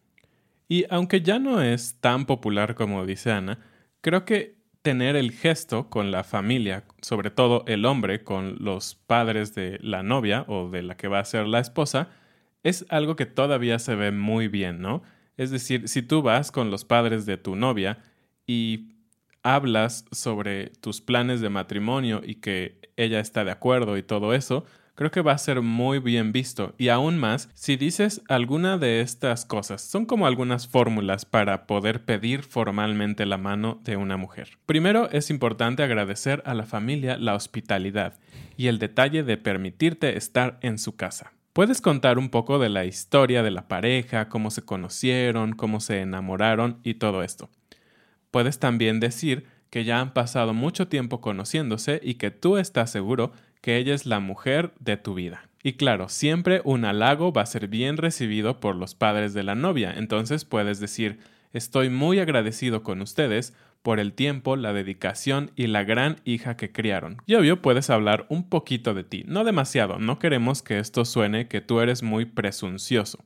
Y 0.68 0.84
aunque 0.90 1.22
ya 1.22 1.38
no 1.38 1.62
es 1.62 1.96
tan 2.00 2.26
popular 2.26 2.74
como 2.74 3.06
dice 3.06 3.30
Ana, 3.30 3.60
creo 4.00 4.24
que 4.24 4.56
tener 4.82 5.16
el 5.16 5.32
gesto 5.32 5.88
con 5.88 6.10
la 6.10 6.22
familia, 6.22 6.84
sobre 7.02 7.30
todo 7.30 7.64
el 7.66 7.84
hombre 7.84 8.22
con 8.22 8.56
los 8.60 8.94
padres 8.94 9.54
de 9.54 9.78
la 9.80 10.02
novia 10.02 10.44
o 10.48 10.68
de 10.70 10.82
la 10.82 10.96
que 10.96 11.08
va 11.08 11.18
a 11.18 11.24
ser 11.24 11.46
la 11.46 11.60
esposa, 11.60 12.08
es 12.62 12.86
algo 12.88 13.16
que 13.16 13.26
todavía 13.26 13.78
se 13.78 13.94
ve 13.94 14.10
muy 14.12 14.48
bien, 14.48 14.80
¿no? 14.80 15.02
Es 15.36 15.50
decir, 15.50 15.88
si 15.88 16.02
tú 16.02 16.22
vas 16.22 16.50
con 16.50 16.70
los 16.70 16.84
padres 16.84 17.26
de 17.26 17.36
tu 17.36 17.56
novia 17.56 17.98
y 18.46 18.96
hablas 19.42 20.04
sobre 20.10 20.70
tus 20.80 21.00
planes 21.00 21.40
de 21.40 21.50
matrimonio 21.50 22.20
y 22.24 22.36
que 22.36 22.80
ella 22.96 23.20
está 23.20 23.44
de 23.44 23.52
acuerdo 23.52 23.96
y 23.96 24.02
todo 24.02 24.34
eso, 24.34 24.64
creo 24.96 25.10
que 25.10 25.20
va 25.20 25.32
a 25.32 25.38
ser 25.38 25.60
muy 25.62 26.00
bien 26.00 26.32
visto. 26.32 26.74
Y 26.78 26.88
aún 26.88 27.18
más, 27.18 27.48
si 27.54 27.76
dices 27.76 28.22
alguna 28.28 28.78
de 28.78 29.02
estas 29.02 29.44
cosas, 29.44 29.82
son 29.82 30.06
como 30.06 30.26
algunas 30.26 30.66
fórmulas 30.66 31.24
para 31.24 31.66
poder 31.66 32.04
pedir 32.04 32.42
formalmente 32.42 33.26
la 33.26 33.38
mano 33.38 33.80
de 33.84 33.96
una 33.96 34.16
mujer. 34.16 34.58
Primero, 34.66 35.08
es 35.10 35.30
importante 35.30 35.82
agradecer 35.82 36.42
a 36.46 36.54
la 36.54 36.64
familia 36.64 37.18
la 37.18 37.34
hospitalidad 37.34 38.18
y 38.56 38.66
el 38.66 38.78
detalle 38.78 39.22
de 39.22 39.36
permitirte 39.36 40.16
estar 40.16 40.58
en 40.62 40.78
su 40.78 40.96
casa. 40.96 41.35
Puedes 41.56 41.80
contar 41.80 42.18
un 42.18 42.28
poco 42.28 42.58
de 42.58 42.68
la 42.68 42.84
historia 42.84 43.42
de 43.42 43.50
la 43.50 43.66
pareja, 43.66 44.28
cómo 44.28 44.50
se 44.50 44.60
conocieron, 44.60 45.54
cómo 45.54 45.80
se 45.80 46.02
enamoraron 46.02 46.80
y 46.82 46.96
todo 46.96 47.22
esto. 47.22 47.48
Puedes 48.30 48.58
también 48.58 49.00
decir 49.00 49.46
que 49.70 49.82
ya 49.84 50.00
han 50.00 50.12
pasado 50.12 50.52
mucho 50.52 50.88
tiempo 50.88 51.22
conociéndose 51.22 51.98
y 52.04 52.16
que 52.16 52.30
tú 52.30 52.58
estás 52.58 52.90
seguro 52.90 53.32
que 53.62 53.78
ella 53.78 53.94
es 53.94 54.04
la 54.04 54.20
mujer 54.20 54.74
de 54.80 54.98
tu 54.98 55.14
vida. 55.14 55.48
Y 55.62 55.78
claro, 55.78 56.10
siempre 56.10 56.60
un 56.62 56.84
halago 56.84 57.32
va 57.32 57.40
a 57.40 57.46
ser 57.46 57.68
bien 57.68 57.96
recibido 57.96 58.60
por 58.60 58.76
los 58.76 58.94
padres 58.94 59.32
de 59.32 59.42
la 59.42 59.54
novia, 59.54 59.94
entonces 59.96 60.44
puedes 60.44 60.78
decir, 60.78 61.20
estoy 61.54 61.88
muy 61.88 62.18
agradecido 62.18 62.82
con 62.82 63.00
ustedes 63.00 63.54
por 63.82 64.00
el 64.00 64.12
tiempo, 64.12 64.56
la 64.56 64.72
dedicación 64.72 65.52
y 65.56 65.68
la 65.68 65.84
gran 65.84 66.16
hija 66.24 66.56
que 66.56 66.72
criaron. 66.72 67.18
Y 67.26 67.34
obvio 67.34 67.62
puedes 67.62 67.90
hablar 67.90 68.26
un 68.28 68.48
poquito 68.48 68.94
de 68.94 69.04
ti, 69.04 69.24
no 69.26 69.44
demasiado, 69.44 69.98
no 69.98 70.18
queremos 70.18 70.62
que 70.62 70.78
esto 70.78 71.04
suene 71.04 71.48
que 71.48 71.60
tú 71.60 71.80
eres 71.80 72.02
muy 72.02 72.24
presuncioso. 72.24 73.24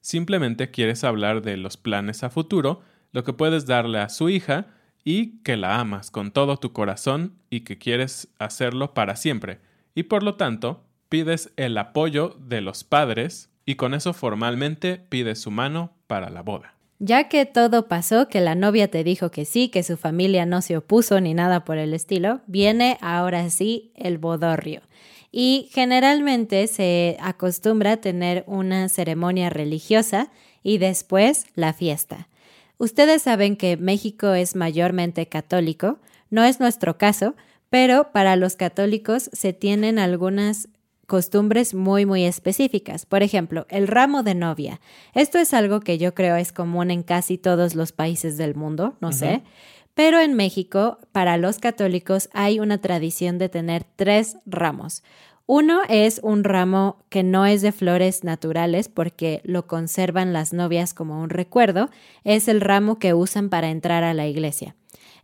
Simplemente 0.00 0.70
quieres 0.70 1.02
hablar 1.02 1.42
de 1.42 1.56
los 1.56 1.76
planes 1.76 2.22
a 2.22 2.30
futuro, 2.30 2.82
lo 3.12 3.24
que 3.24 3.32
puedes 3.32 3.66
darle 3.66 3.98
a 3.98 4.08
su 4.08 4.28
hija 4.28 4.68
y 5.02 5.38
que 5.42 5.56
la 5.56 5.80
amas 5.80 6.10
con 6.10 6.30
todo 6.30 6.58
tu 6.58 6.72
corazón 6.72 7.34
y 7.50 7.60
que 7.60 7.78
quieres 7.78 8.28
hacerlo 8.38 8.94
para 8.94 9.16
siempre. 9.16 9.60
Y 9.94 10.04
por 10.04 10.22
lo 10.22 10.34
tanto, 10.34 10.84
pides 11.08 11.52
el 11.56 11.78
apoyo 11.78 12.36
de 12.38 12.60
los 12.60 12.84
padres 12.84 13.50
y 13.64 13.74
con 13.74 13.94
eso 13.94 14.12
formalmente 14.12 14.98
pides 15.08 15.40
su 15.40 15.50
mano 15.50 15.96
para 16.06 16.30
la 16.30 16.42
boda. 16.42 16.75
Ya 16.98 17.28
que 17.28 17.44
todo 17.44 17.88
pasó, 17.88 18.28
que 18.28 18.40
la 18.40 18.54
novia 18.54 18.88
te 18.88 19.04
dijo 19.04 19.30
que 19.30 19.44
sí, 19.44 19.68
que 19.68 19.82
su 19.82 19.98
familia 19.98 20.46
no 20.46 20.62
se 20.62 20.78
opuso 20.78 21.20
ni 21.20 21.34
nada 21.34 21.64
por 21.64 21.76
el 21.76 21.92
estilo, 21.92 22.40
viene 22.46 22.96
ahora 23.02 23.50
sí 23.50 23.92
el 23.96 24.16
bodorrio. 24.16 24.80
Y 25.30 25.68
generalmente 25.72 26.66
se 26.68 27.18
acostumbra 27.20 27.92
a 27.92 27.96
tener 27.98 28.44
una 28.46 28.88
ceremonia 28.88 29.50
religiosa 29.50 30.30
y 30.62 30.78
después 30.78 31.46
la 31.54 31.74
fiesta. 31.74 32.28
Ustedes 32.78 33.22
saben 33.22 33.56
que 33.56 33.76
México 33.76 34.32
es 34.32 34.56
mayormente 34.56 35.28
católico, 35.28 35.98
no 36.30 36.44
es 36.44 36.60
nuestro 36.60 36.96
caso, 36.96 37.34
pero 37.68 38.10
para 38.12 38.36
los 38.36 38.56
católicos 38.56 39.28
se 39.34 39.52
tienen 39.52 39.98
algunas 39.98 40.68
costumbres 41.06 41.74
muy, 41.74 42.06
muy 42.06 42.24
específicas. 42.24 43.06
Por 43.06 43.22
ejemplo, 43.22 43.66
el 43.68 43.88
ramo 43.88 44.22
de 44.22 44.34
novia. 44.34 44.80
Esto 45.14 45.38
es 45.38 45.54
algo 45.54 45.80
que 45.80 45.98
yo 45.98 46.14
creo 46.14 46.36
es 46.36 46.52
común 46.52 46.90
en 46.90 47.02
casi 47.02 47.38
todos 47.38 47.74
los 47.74 47.92
países 47.92 48.36
del 48.36 48.54
mundo, 48.54 48.96
no 49.00 49.12
sé. 49.12 49.42
Pero 49.94 50.20
en 50.20 50.34
México, 50.34 50.98
para 51.12 51.38
los 51.38 51.58
católicos, 51.58 52.28
hay 52.34 52.60
una 52.60 52.78
tradición 52.78 53.38
de 53.38 53.48
tener 53.48 53.84
tres 53.96 54.36
ramos. 54.44 55.02
Uno 55.46 55.80
es 55.88 56.20
un 56.24 56.42
ramo 56.42 56.98
que 57.08 57.22
no 57.22 57.46
es 57.46 57.62
de 57.62 57.70
flores 57.70 58.24
naturales 58.24 58.88
porque 58.88 59.40
lo 59.44 59.68
conservan 59.68 60.32
las 60.32 60.52
novias 60.52 60.92
como 60.92 61.22
un 61.22 61.30
recuerdo. 61.30 61.88
Es 62.24 62.48
el 62.48 62.60
ramo 62.60 62.98
que 62.98 63.14
usan 63.14 63.48
para 63.48 63.70
entrar 63.70 64.02
a 64.02 64.12
la 64.12 64.26
iglesia. 64.26 64.74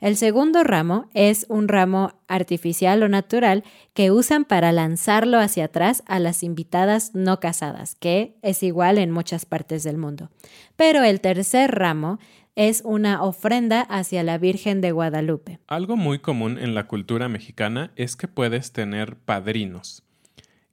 El 0.02 0.16
segundo 0.16 0.64
ramo 0.64 1.08
es 1.14 1.46
un 1.48 1.68
ramo 1.68 2.12
artificial 2.26 3.04
o 3.04 3.08
natural 3.08 3.62
que 3.94 4.10
usan 4.10 4.44
para 4.44 4.72
lanzarlo 4.72 5.38
hacia 5.38 5.66
atrás 5.66 6.02
a 6.08 6.18
las 6.18 6.42
invitadas 6.42 7.14
no 7.14 7.38
casadas, 7.38 7.94
que 7.94 8.34
es 8.42 8.64
igual 8.64 8.98
en 8.98 9.12
muchas 9.12 9.46
partes 9.46 9.84
del 9.84 9.98
mundo. 9.98 10.28
Pero 10.74 11.04
el 11.04 11.20
tercer 11.20 11.70
ramo 11.70 12.18
es 12.56 12.82
una 12.84 13.22
ofrenda 13.22 13.82
hacia 13.82 14.24
la 14.24 14.38
Virgen 14.38 14.80
de 14.80 14.90
Guadalupe. 14.90 15.60
Algo 15.68 15.96
muy 15.96 16.18
común 16.18 16.58
en 16.58 16.74
la 16.74 16.88
cultura 16.88 17.28
mexicana 17.28 17.92
es 17.94 18.16
que 18.16 18.26
puedes 18.26 18.72
tener 18.72 19.14
padrinos. 19.14 20.02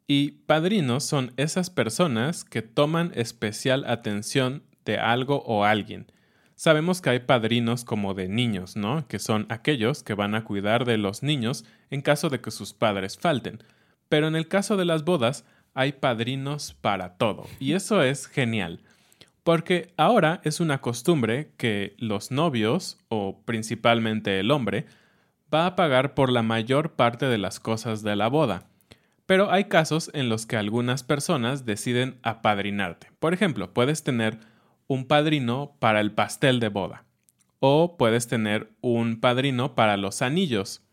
Y 0.07 0.31
padrinos 0.47 1.03
son 1.03 1.33
esas 1.37 1.69
personas 1.69 2.43
que 2.45 2.63
toman 2.63 3.11
especial 3.13 3.85
atención 3.85 4.63
de 4.85 4.97
algo 4.97 5.43
o 5.45 5.65
alguien 5.65 6.07
Sabemos 6.59 6.99
que 6.99 7.09
hay 7.09 7.19
padrinos 7.19 7.85
como 7.85 8.13
de 8.13 8.27
niños, 8.27 8.75
¿no? 8.75 9.07
Que 9.07 9.17
son 9.17 9.45
aquellos 9.47 10.03
que 10.03 10.13
van 10.13 10.35
a 10.35 10.43
cuidar 10.43 10.83
de 10.83 10.97
los 10.97 11.23
niños 11.23 11.63
en 11.89 12.01
caso 12.01 12.27
de 12.29 12.41
que 12.41 12.51
sus 12.51 12.73
padres 12.73 13.17
falten. 13.17 13.63
Pero 14.09 14.27
en 14.27 14.35
el 14.35 14.49
caso 14.49 14.75
de 14.75 14.83
las 14.83 15.05
bodas, 15.05 15.45
hay 15.73 15.93
padrinos 15.93 16.75
para 16.81 17.13
todo. 17.13 17.45
Y 17.61 17.75
eso 17.75 18.03
es 18.03 18.27
genial. 18.27 18.81
Porque 19.45 19.93
ahora 19.95 20.41
es 20.43 20.59
una 20.59 20.81
costumbre 20.81 21.53
que 21.55 21.95
los 21.97 22.29
novios, 22.29 22.97
o 23.07 23.41
principalmente 23.45 24.41
el 24.41 24.51
hombre, 24.51 24.85
va 25.53 25.65
a 25.65 25.77
pagar 25.77 26.13
por 26.13 26.29
la 26.29 26.41
mayor 26.41 26.91
parte 26.91 27.27
de 27.27 27.37
las 27.37 27.61
cosas 27.61 28.03
de 28.03 28.17
la 28.17 28.27
boda. 28.27 28.65
Pero 29.25 29.49
hay 29.49 29.69
casos 29.69 30.11
en 30.13 30.27
los 30.27 30.45
que 30.45 30.57
algunas 30.57 31.03
personas 31.03 31.65
deciden 31.65 32.19
apadrinarte. 32.21 33.07
Por 33.19 33.33
ejemplo, 33.33 33.73
puedes 33.73 34.03
tener 34.03 34.39
un 34.89 35.05
padrino 35.05 35.77
para 35.79 36.01
el 36.01 36.11
pastel 36.11 36.59
de 36.59 36.69
boda. 36.69 37.05
O 37.59 37.95
puedes 37.95 38.27
tener 38.27 38.71
un 38.81 39.19
padrino 39.19 39.75
para 39.75 39.97
los 39.97 40.23
anillos. 40.23 40.83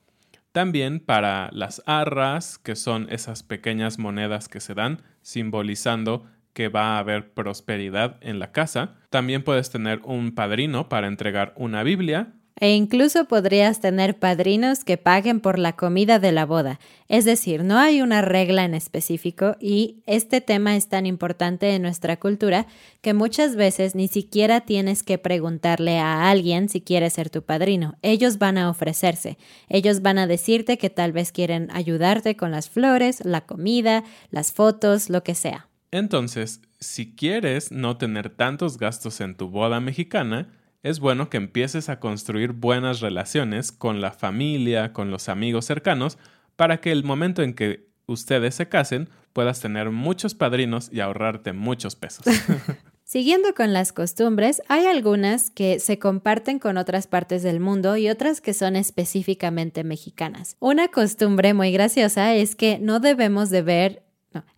También 0.53 1.00
para 1.00 1.49
las 1.53 1.83
arras, 1.87 2.59
que 2.59 2.76
son 2.76 3.07
esas 3.11 3.43
pequeñas 3.43 3.99
monedas 3.99 4.49
que 4.49 4.61
se 4.61 4.75
dan, 4.75 5.03
simbolizando 5.23 6.26
que 6.53 6.69
va 6.69 6.97
a 6.97 6.99
haber 6.99 7.33
prosperidad 7.33 8.19
en 8.21 8.38
la 8.38 8.53
casa. 8.53 8.97
También 9.09 9.43
puedes 9.43 9.71
tener 9.71 10.00
un 10.05 10.35
padrino 10.35 10.91
para 10.91 11.07
entregar 11.07 11.55
una 11.57 11.83
Biblia 11.83 12.35
E 12.58 12.75
incluso 12.75 13.26
podrías 13.26 13.80
tener 13.80 14.18
padrinos 14.18 14.82
que 14.82 14.96
paguen 14.96 15.40
por 15.40 15.58
la 15.58 15.75
comida 15.75 16.18
de 16.18 16.32
la 16.32 16.46
boda. 16.46 16.80
Es 17.06 17.26
decir, 17.26 17.62
no 17.64 17.78
hay 17.78 18.00
una 18.00 18.22
regla 18.22 18.64
en 18.64 18.75
específico 18.75 19.56
y 19.60 20.02
este 20.06 20.40
tema 20.40 20.75
es 20.75 20.88
tan 20.88 21.04
importante 21.04 21.75
en 21.75 21.82
nuestra 21.82 22.18
cultura 22.18 22.66
que 23.02 23.12
muchas 23.12 23.56
veces 23.56 23.94
ni 23.94 24.08
siquiera 24.08 24.62
tienes 24.62 25.02
que 25.02 25.18
preguntarle 25.18 25.98
a 25.98 26.30
alguien 26.30 26.70
si 26.70 26.80
quiere 26.80 27.10
ser 27.10 27.28
tu 27.28 27.42
padrino. 27.42 27.98
Ellos 28.00 28.38
van 28.38 28.56
a 28.56 28.70
ofrecerse. 28.70 29.36
Ellos 29.68 30.00
van 30.00 30.16
a 30.16 30.26
decirte 30.26 30.78
que 30.78 30.88
tal 30.88 31.12
vez 31.12 31.32
quieren 31.32 31.68
ayudarte 31.72 32.36
con 32.36 32.52
las 32.52 32.70
flores, 32.70 33.22
la 33.22 33.42
comida, 33.42 34.02
las 34.30 34.52
fotos, 34.52 35.10
lo 35.10 35.22
que 35.22 35.34
sea. 35.34 35.68
Entonces, 35.90 36.62
si 36.80 37.14
quieres 37.14 37.70
no 37.70 37.98
tener 37.98 38.30
tantos 38.30 38.78
gastos 38.78 39.20
en 39.20 39.36
tu 39.36 39.48
boda 39.48 39.78
mexicana, 39.80 40.48
es 40.87 41.00
bueno 41.00 41.28
que 41.28 41.37
empieces 41.37 41.88
a 41.88 41.99
construir 41.99 42.52
buenas 42.52 43.00
relaciones 43.00 43.73
con 43.73 44.00
la 44.00 44.12
familia, 44.12 44.93
con 44.93 45.11
los 45.11 45.28
amigos 45.28 45.64
cercanos, 45.64 46.16
para 46.55 46.81
que 46.81 46.93
el 46.93 47.02
momento 47.02 47.43
en 47.43 47.55
que 47.55 47.88
ustedes 48.07 48.55
se 48.55 48.69
casen 48.69 49.09
puedas 49.33 49.61
tener 49.61 49.90
muchos 49.90 50.37
padrinos 50.37 50.88
y 50.93 51.00
ahorrarte 51.00 51.52
muchos 51.52 51.97
pesos. 51.97 52.25
Siguiendo 53.05 53.52
con 53.55 53.73
las 53.73 53.93
costumbres, 53.93 54.62
hay 54.69 54.87
algunas 54.87 55.50
que 55.50 55.81
se 55.81 55.99
comparten 55.99 56.61
con 56.61 56.76
otras 56.76 57.09
partes 57.09 57.43
del 57.43 57.59
mundo 57.59 57.97
y 57.97 58.09
otras 58.09 58.40
que 58.40 58.55
son 58.55 58.76
específicamente 58.76 59.83
mexicanas. 59.83 60.57
Una 60.61 60.88
costumbre 60.88 61.52
muy 61.52 61.73
graciosa 61.73 62.35
es 62.35 62.55
que 62.55 62.78
no 62.78 63.00
debemos 63.00 63.50
de 63.50 63.62
ver 63.62 64.05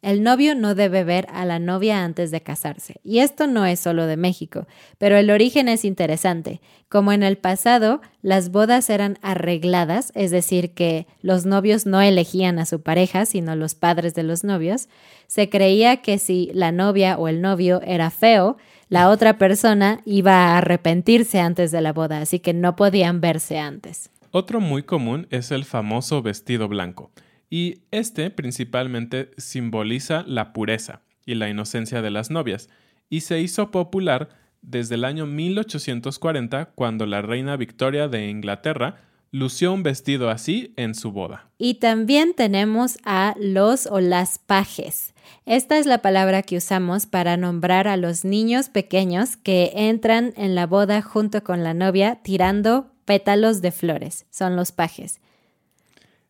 el 0.03 0.23
novio 0.23 0.55
no 0.55 0.75
debe 0.75 1.05
ver 1.05 1.27
a 1.33 1.45
la 1.45 1.59
novia 1.59 2.05
antes 2.05 2.31
de 2.31 2.41
casarse. 2.41 3.01
Y 3.05 3.19
esto 3.19 3.47
no 3.47 3.67
es 3.67 3.81
solo 3.81 4.07
de 4.07 4.17
México, 4.17 4.67
pero 4.99 5.17
el 5.17 5.31
origen 5.31 5.69
es 5.69 5.85
interesante. 5.85 6.61
Como 6.89 7.13
en 7.13 7.23
el 7.23 7.37
pasado, 7.37 8.01
las 8.23 8.51
bodas 8.51 8.91
eran 8.91 9.19
arregladas, 9.23 10.13
es 10.15 10.31
decir, 10.31 10.73
que 10.75 11.07
los 11.21 11.47
novios 11.47 11.87
no 11.87 12.01
elegían 12.01 12.59
a 12.59 12.67
su 12.67 12.83
pareja, 12.83 13.27
sino 13.27 13.57
los 13.57 13.75
padres 13.75 14.15
de 14.15 14.23
los 14.23 14.45
novios, 14.45 14.89
se 15.27 15.49
creía 15.49 15.99
que 15.99 16.19
si 16.19 16.51
la 16.55 16.73
novia 16.73 17.19
o 17.19 17.29
el 17.29 17.41
novio 17.41 17.81
era 17.83 18.11
feo, 18.11 18.57
la 18.89 19.11
otra 19.11 19.37
persona 19.37 20.01
iba 20.07 20.33
a 20.33 20.59
arrepentirse 20.59 21.41
antes 21.41 21.71
de 21.71 21.83
la 21.83 21.93
boda, 21.93 22.21
así 22.21 22.39
que 22.39 22.55
no 22.55 22.75
podían 22.77 23.21
verse 23.21 23.59
antes. 23.59 24.11
Otro 24.31 24.61
muy 24.61 24.83
común 24.83 25.27
es 25.31 25.51
el 25.51 25.65
famoso 25.65 26.23
vestido 26.23 26.69
blanco 26.69 27.11
y 27.51 27.83
este 27.91 28.31
principalmente 28.31 29.31
simboliza 29.37 30.25
la 30.27 30.53
pureza 30.53 31.03
y 31.25 31.35
la 31.35 31.49
inocencia 31.49 32.03
de 32.03 32.11
las 32.11 32.31
novias, 32.31 32.69
y 33.11 33.21
se 33.21 33.41
hizo 33.41 33.71
popular 33.71 34.29
desde 34.63 34.97
el 34.97 35.05
año 35.05 35.27
1840 35.27 36.67
cuando 36.75 37.07
la 37.07 37.23
reina 37.23 37.57
Victoria 37.57 38.09
de 38.09 38.29
Inglaterra 38.29 39.03
lució 39.31 39.73
un 39.73 39.83
vestido 39.83 40.31
así 40.31 40.73
en 40.77 40.95
su 40.95 41.13
boda. 41.13 41.51
Y 41.59 41.75
también 41.75 42.35
tenemos 42.35 42.99
a 43.05 43.35
los 43.39 43.87
o 43.87 44.01
las 44.01 44.39
pajes. 44.39 45.15
Esta 45.45 45.79
es 45.79 45.87
la 45.87 45.99
palabra 45.99 46.43
que 46.43 46.57
usamos 46.57 47.07
para 47.07 47.37
nombrar 47.37 47.89
a 47.89 47.97
los 47.97 48.25
niños 48.25 48.69
pequeños 48.71 49.37
que 49.37 49.73
entran 49.75 50.33
en 50.37 50.55
la 50.55 50.67
boda 50.67 51.03
junto 51.03 51.45
con 51.45 51.63
la 51.63 51.75
novia 51.75 52.21
tirando 52.23 52.91
pétalos 53.05 53.61
de 53.61 53.73
flores. 53.73 54.27
Son 54.31 54.57
los 54.57 54.73
pajes. 54.73 55.21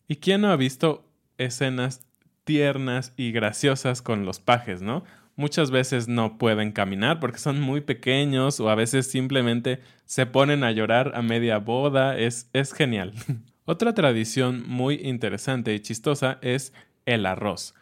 ¿Y 0.08 0.16
quién 0.16 0.40
no 0.40 0.50
ha 0.50 0.56
visto 0.56 1.07
escenas 1.38 2.06
tiernas 2.44 3.12
y 3.16 3.32
graciosas 3.32 4.02
con 4.02 4.24
los 4.24 4.40
pajes, 4.40 4.82
¿no? 4.82 5.04
Muchas 5.36 5.70
veces 5.70 6.08
no 6.08 6.36
pueden 6.36 6.72
caminar 6.72 7.20
porque 7.20 7.38
son 7.38 7.60
muy 7.60 7.80
pequeños 7.80 8.58
o 8.58 8.70
a 8.70 8.74
veces 8.74 9.08
simplemente 9.10 9.80
se 10.04 10.26
ponen 10.26 10.64
a 10.64 10.72
llorar 10.72 11.12
a 11.14 11.22
media 11.22 11.58
boda. 11.58 12.18
Es, 12.18 12.50
es 12.52 12.72
genial. 12.72 13.12
Otra 13.64 13.94
tradición 13.94 14.64
muy 14.66 14.96
interesante 14.96 15.74
y 15.74 15.80
chistosa 15.80 16.38
es 16.42 16.72
el 17.06 17.24
arroz. 17.24 17.74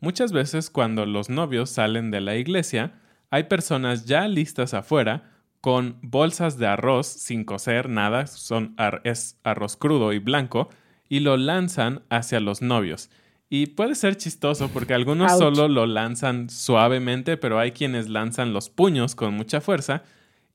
Muchas 0.00 0.32
veces 0.32 0.70
cuando 0.70 1.06
los 1.06 1.30
novios 1.30 1.70
salen 1.70 2.10
de 2.10 2.20
la 2.20 2.36
iglesia, 2.36 2.94
hay 3.30 3.44
personas 3.44 4.06
ya 4.06 4.26
listas 4.28 4.74
afuera 4.74 5.30
con 5.60 5.98
bolsas 6.02 6.58
de 6.58 6.66
arroz 6.66 7.06
sin 7.06 7.44
cocer 7.44 7.88
nada, 7.88 8.26
son 8.26 8.74
es 9.04 9.38
arroz 9.44 9.76
crudo 9.76 10.12
y 10.12 10.18
blanco, 10.18 10.70
y 11.10 11.20
lo 11.20 11.36
lanzan 11.36 12.02
hacia 12.08 12.40
los 12.40 12.62
novios. 12.62 13.10
Y 13.50 13.66
puede 13.66 13.96
ser 13.96 14.16
chistoso 14.16 14.70
porque 14.72 14.94
algunos 14.94 15.36
solo 15.36 15.66
lo 15.68 15.84
lanzan 15.84 16.48
suavemente, 16.48 17.36
pero 17.36 17.58
hay 17.58 17.72
quienes 17.72 18.08
lanzan 18.08 18.52
los 18.54 18.70
puños 18.70 19.16
con 19.16 19.34
mucha 19.34 19.60
fuerza. 19.60 20.04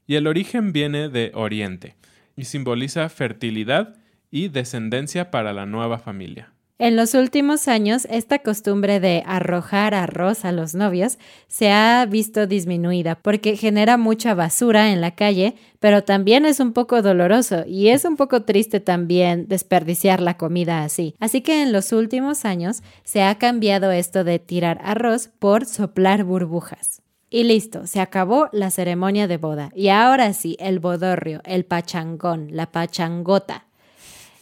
Y 0.07 0.15
el 0.15 0.27
origen 0.27 0.71
viene 0.71 1.09
de 1.09 1.31
Oriente 1.35 1.97
y 2.37 2.45
simboliza 2.45 3.09
fertilidad 3.09 3.97
y 4.31 4.47
descendencia 4.47 5.29
para 5.29 5.51
la 5.51 5.65
nueva 5.65 5.99
familia. 5.99 6.54
En 6.77 6.97
los 6.97 7.13
últimos 7.13 7.69
años, 7.69 8.05
esta 8.11 8.39
costumbre 8.39 8.99
de 8.99 9.23
arrojar 9.25 9.93
arroz 9.93 10.43
a 10.43 10.51
los 10.51 10.75
novios 10.75 11.17
se 11.47 11.71
ha 11.71 12.05
visto 12.05 12.47
disminuida 12.47 13.15
porque 13.15 13.55
genera 13.55 13.95
mucha 13.95 14.33
basura 14.33 14.91
en 14.91 14.99
la 14.99 15.15
calle, 15.15 15.55
pero 15.79 16.03
también 16.03 16.45
es 16.45 16.59
un 16.59 16.73
poco 16.73 17.01
doloroso 17.01 17.63
y 17.65 17.87
es 17.87 18.03
un 18.03 18.17
poco 18.17 18.43
triste 18.43 18.81
también 18.81 19.47
desperdiciar 19.47 20.19
la 20.21 20.35
comida 20.35 20.83
así. 20.83 21.15
Así 21.21 21.39
que 21.39 21.61
en 21.61 21.71
los 21.71 21.93
últimos 21.93 22.43
años 22.43 22.83
se 23.05 23.23
ha 23.23 23.35
cambiado 23.35 23.91
esto 23.91 24.25
de 24.25 24.39
tirar 24.39 24.81
arroz 24.83 25.29
por 25.39 25.65
soplar 25.65 26.25
burbujas. 26.25 27.01
Y 27.29 27.45
listo, 27.45 27.87
se 27.87 28.01
acabó 28.01 28.49
la 28.51 28.69
ceremonia 28.69 29.27
de 29.27 29.37
boda. 29.37 29.71
Y 29.75 29.87
ahora 29.87 30.33
sí, 30.33 30.57
el 30.59 30.79
bodorrio, 30.79 31.39
el 31.45 31.63
pachangón, 31.63 32.49
la 32.51 32.73
pachangota. 32.73 33.65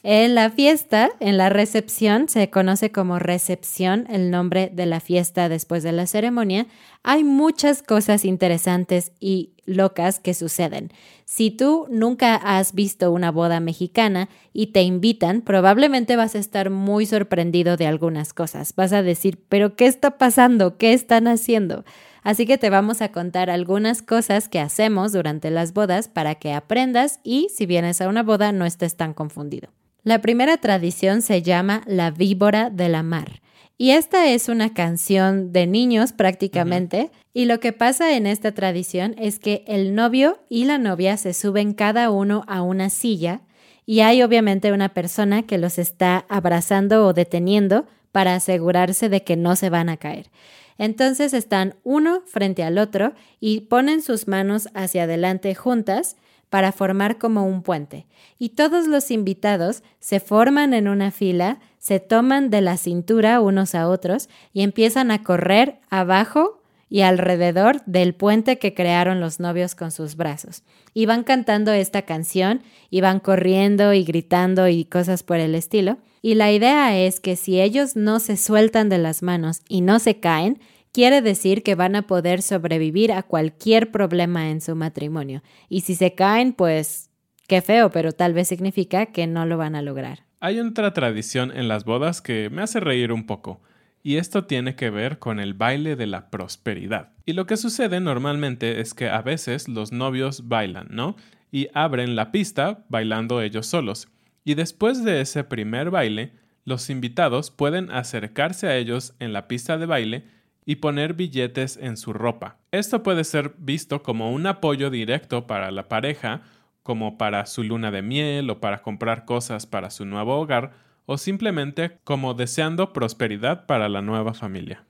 En 0.05 0.35
la 0.35 0.49
fiesta, 0.49 1.11
en 1.21 1.37
la 1.37 1.47
recepción, 1.47 2.27
se 2.27 2.49
conoce 2.49 2.91
como 2.91 3.19
recepción 3.19 4.05
el 4.09 4.31
nombre 4.31 4.69
de 4.73 4.85
la 4.85 4.99
fiesta 4.99 5.47
después 5.47 5.81
de 5.81 5.93
la 5.93 6.07
ceremonia. 6.07 6.67
Hay 7.03 7.23
muchas 7.23 7.81
cosas 7.81 8.25
interesantes 8.25 9.13
y 9.21 9.53
locas 9.65 10.19
que 10.19 10.33
suceden. 10.33 10.91
Si 11.23 11.51
tú 11.51 11.87
nunca 11.89 12.35
has 12.35 12.73
visto 12.73 13.13
una 13.13 13.31
boda 13.31 13.61
mexicana 13.61 14.27
y 14.51 14.67
te 14.67 14.81
invitan, 14.81 15.39
probablemente 15.39 16.17
vas 16.17 16.35
a 16.35 16.39
estar 16.39 16.69
muy 16.69 17.05
sorprendido 17.05 17.77
de 17.77 17.87
algunas 17.87 18.33
cosas. 18.33 18.75
Vas 18.75 18.91
a 18.91 19.03
decir, 19.03 19.39
pero 19.47 19.77
¿qué 19.77 19.85
está 19.85 20.17
pasando? 20.17 20.77
¿Qué 20.77 20.91
están 20.91 21.29
haciendo? 21.29 21.85
Así 22.23 22.45
que 22.45 22.57
te 22.57 22.69
vamos 22.69 23.01
a 23.01 23.13
contar 23.13 23.49
algunas 23.49 24.01
cosas 24.01 24.49
que 24.49 24.59
hacemos 24.59 25.13
durante 25.13 25.49
las 25.49 25.71
bodas 25.71 26.09
para 26.09 26.35
que 26.35 26.51
aprendas 26.51 27.21
y 27.23 27.47
si 27.55 27.65
vienes 27.65 28.01
a 28.01 28.09
una 28.09 28.21
boda 28.21 28.51
no 28.51 28.65
estés 28.65 28.97
tan 28.97 29.13
confundido. 29.13 29.69
La 30.03 30.19
primera 30.19 30.57
tradición 30.57 31.21
se 31.21 31.41
llama 31.41 31.81
La 31.85 32.11
víbora 32.11 32.69
de 32.69 32.89
la 32.89 33.03
mar. 33.03 33.41
Y 33.77 33.91
esta 33.91 34.27
es 34.27 34.49
una 34.49 34.73
canción 34.73 35.53
de 35.53 35.65
niños 35.65 36.11
prácticamente. 36.11 37.09
Y 37.33 37.45
lo 37.45 37.61
que 37.61 37.71
pasa 37.71 38.17
en 38.17 38.27
esta 38.27 38.51
tradición 38.51 39.15
es 39.17 39.39
que 39.39 39.63
el 39.65 39.95
novio 39.95 40.39
y 40.49 40.65
la 40.65 40.77
novia 40.77 41.15
se 41.15 41.33
suben 41.33 41.73
cada 41.73 42.09
uno 42.11 42.43
a 42.47 42.61
una 42.61 42.89
silla 42.89 43.41
y 43.85 44.01
hay 44.01 44.23
obviamente 44.23 44.73
una 44.73 44.89
persona 44.93 45.43
que 45.43 45.57
los 45.57 45.79
está 45.79 46.25
abrazando 46.27 47.07
o 47.07 47.13
deteniendo 47.13 47.85
para 48.11 48.35
asegurarse 48.35 49.07
de 49.07 49.23
que 49.23 49.37
no 49.37 49.55
se 49.55 49.69
van 49.69 49.87
a 49.87 49.97
caer. 49.97 50.29
Entonces 50.77 51.33
están 51.33 51.75
uno 51.83 52.23
frente 52.25 52.63
al 52.63 52.77
otro 52.77 53.13
y 53.39 53.61
ponen 53.61 54.01
sus 54.01 54.27
manos 54.27 54.67
hacia 54.73 55.03
adelante 55.03 55.55
juntas 55.55 56.17
para 56.53 56.71
formar 56.71 57.17
como 57.17 57.47
un 57.47 57.63
puente. 57.63 58.05
Y 58.37 58.49
todos 58.49 58.85
los 58.85 59.09
invitados 59.09 59.81
se 59.99 60.19
forman 60.19 60.75
en 60.75 60.87
una 60.87 61.09
fila, 61.09 61.57
se 61.79 61.99
toman 61.99 62.51
de 62.51 62.61
la 62.61 62.77
cintura 62.77 63.41
unos 63.41 63.73
a 63.73 63.89
otros 63.89 64.29
y 64.53 64.61
empiezan 64.61 65.09
a 65.09 65.23
correr 65.23 65.79
abajo 65.89 66.61
y 66.91 67.01
alrededor 67.01 67.83
del 67.87 68.13
puente 68.13 68.59
que 68.59 68.75
crearon 68.75 69.19
los 69.19 69.39
novios 69.39 69.73
con 69.73 69.89
sus 69.89 70.15
brazos. 70.15 70.61
Y 70.93 71.07
van 71.07 71.23
cantando 71.23 71.71
esta 71.71 72.03
canción 72.03 72.61
y 72.91 73.01
van 73.01 73.19
corriendo 73.19 73.91
y 73.91 74.03
gritando 74.03 74.67
y 74.67 74.85
cosas 74.85 75.23
por 75.23 75.37
el 75.37 75.55
estilo. 75.55 75.97
Y 76.21 76.35
la 76.35 76.51
idea 76.51 76.95
es 76.95 77.19
que 77.19 77.35
si 77.35 77.61
ellos 77.61 77.95
no 77.95 78.19
se 78.19 78.37
sueltan 78.37 78.89
de 78.89 78.99
las 78.99 79.23
manos 79.23 79.63
y 79.67 79.81
no 79.81 79.97
se 79.97 80.19
caen, 80.19 80.59
quiere 80.93 81.21
decir 81.21 81.63
que 81.63 81.75
van 81.75 81.95
a 81.97 82.07
poder 82.07 82.41
sobrevivir 82.41 83.11
a 83.11 83.23
cualquier 83.23 83.91
problema 83.91 84.49
en 84.49 84.61
su 84.61 84.75
matrimonio. 84.75 85.43
Y 85.67 85.81
si 85.81 85.95
se 85.95 86.13
caen, 86.13 86.53
pues 86.53 87.09
qué 87.47 87.61
feo, 87.61 87.89
pero 87.89 88.13
tal 88.13 88.33
vez 88.33 88.47
significa 88.47 89.07
que 89.07 89.27
no 89.27 89.45
lo 89.45 89.57
van 89.57 89.75
a 89.75 89.81
lograr. 89.81 90.25
Hay 90.39 90.59
otra 90.59 90.93
tradición 90.93 91.51
en 91.55 91.67
las 91.67 91.83
bodas 91.83 92.21
que 92.21 92.49
me 92.49 92.61
hace 92.61 92.79
reír 92.79 93.11
un 93.11 93.25
poco. 93.25 93.61
Y 94.03 94.17
esto 94.17 94.45
tiene 94.45 94.75
que 94.75 94.89
ver 94.89 95.17
con 95.17 95.39
el 95.39 95.53
baile 95.53 95.95
de 95.95 96.07
la 96.07 96.29
prosperidad. 96.29 97.13
Y 97.25 97.33
lo 97.33 97.45
que 97.45 97.57
sucede 97.57 97.99
normalmente 98.01 98.81
es 98.81 98.93
que 98.93 99.09
a 99.09 99.21
veces 99.21 99.69
los 99.69 99.93
novios 99.93 100.49
bailan, 100.49 100.87
¿no? 100.91 101.15
Y 101.51 101.69
abren 101.73 102.15
la 102.15 102.31
pista 102.31 102.83
bailando 102.89 103.41
ellos 103.41 103.65
solos. 103.65 104.09
Y 104.43 104.55
después 104.55 105.05
de 105.05 105.21
ese 105.21 105.45
primer 105.45 105.89
baile, 105.89 106.33
los 106.65 106.89
invitados 106.89 107.49
pueden 107.49 107.89
acercarse 107.91 108.67
a 108.67 108.75
ellos 108.75 109.15
en 109.19 109.31
la 109.31 109.47
pista 109.47 109.77
de 109.77 109.85
baile 109.85 110.25
y 110.65 110.77
poner 110.77 111.13
billetes 111.13 111.77
en 111.77 111.97
su 111.97 112.13
ropa. 112.13 112.57
Esto 112.71 113.03
puede 113.03 113.23
ser 113.23 113.53
visto 113.57 114.03
como 114.03 114.31
un 114.31 114.47
apoyo 114.47 114.89
directo 114.89 115.47
para 115.47 115.71
la 115.71 115.87
pareja 115.89 116.41
como 116.83 117.17
para 117.17 117.45
su 117.45 117.63
luna 117.63 117.89
de 117.89 118.01
miel 118.01 118.49
o 118.49 118.59
para 118.59 118.81
comprar 118.81 119.25
cosas 119.25 119.65
para 119.65 119.89
su 119.89 120.05
nuevo 120.05 120.35
hogar, 120.39 120.71
o 121.05 121.17
simplemente 121.17 121.97
como 122.03 122.33
deseando 122.33 122.93
prosperidad 122.93 123.65
para 123.65 123.89
la 123.89 124.01
nueva 124.01 124.33
familia. 124.33 124.85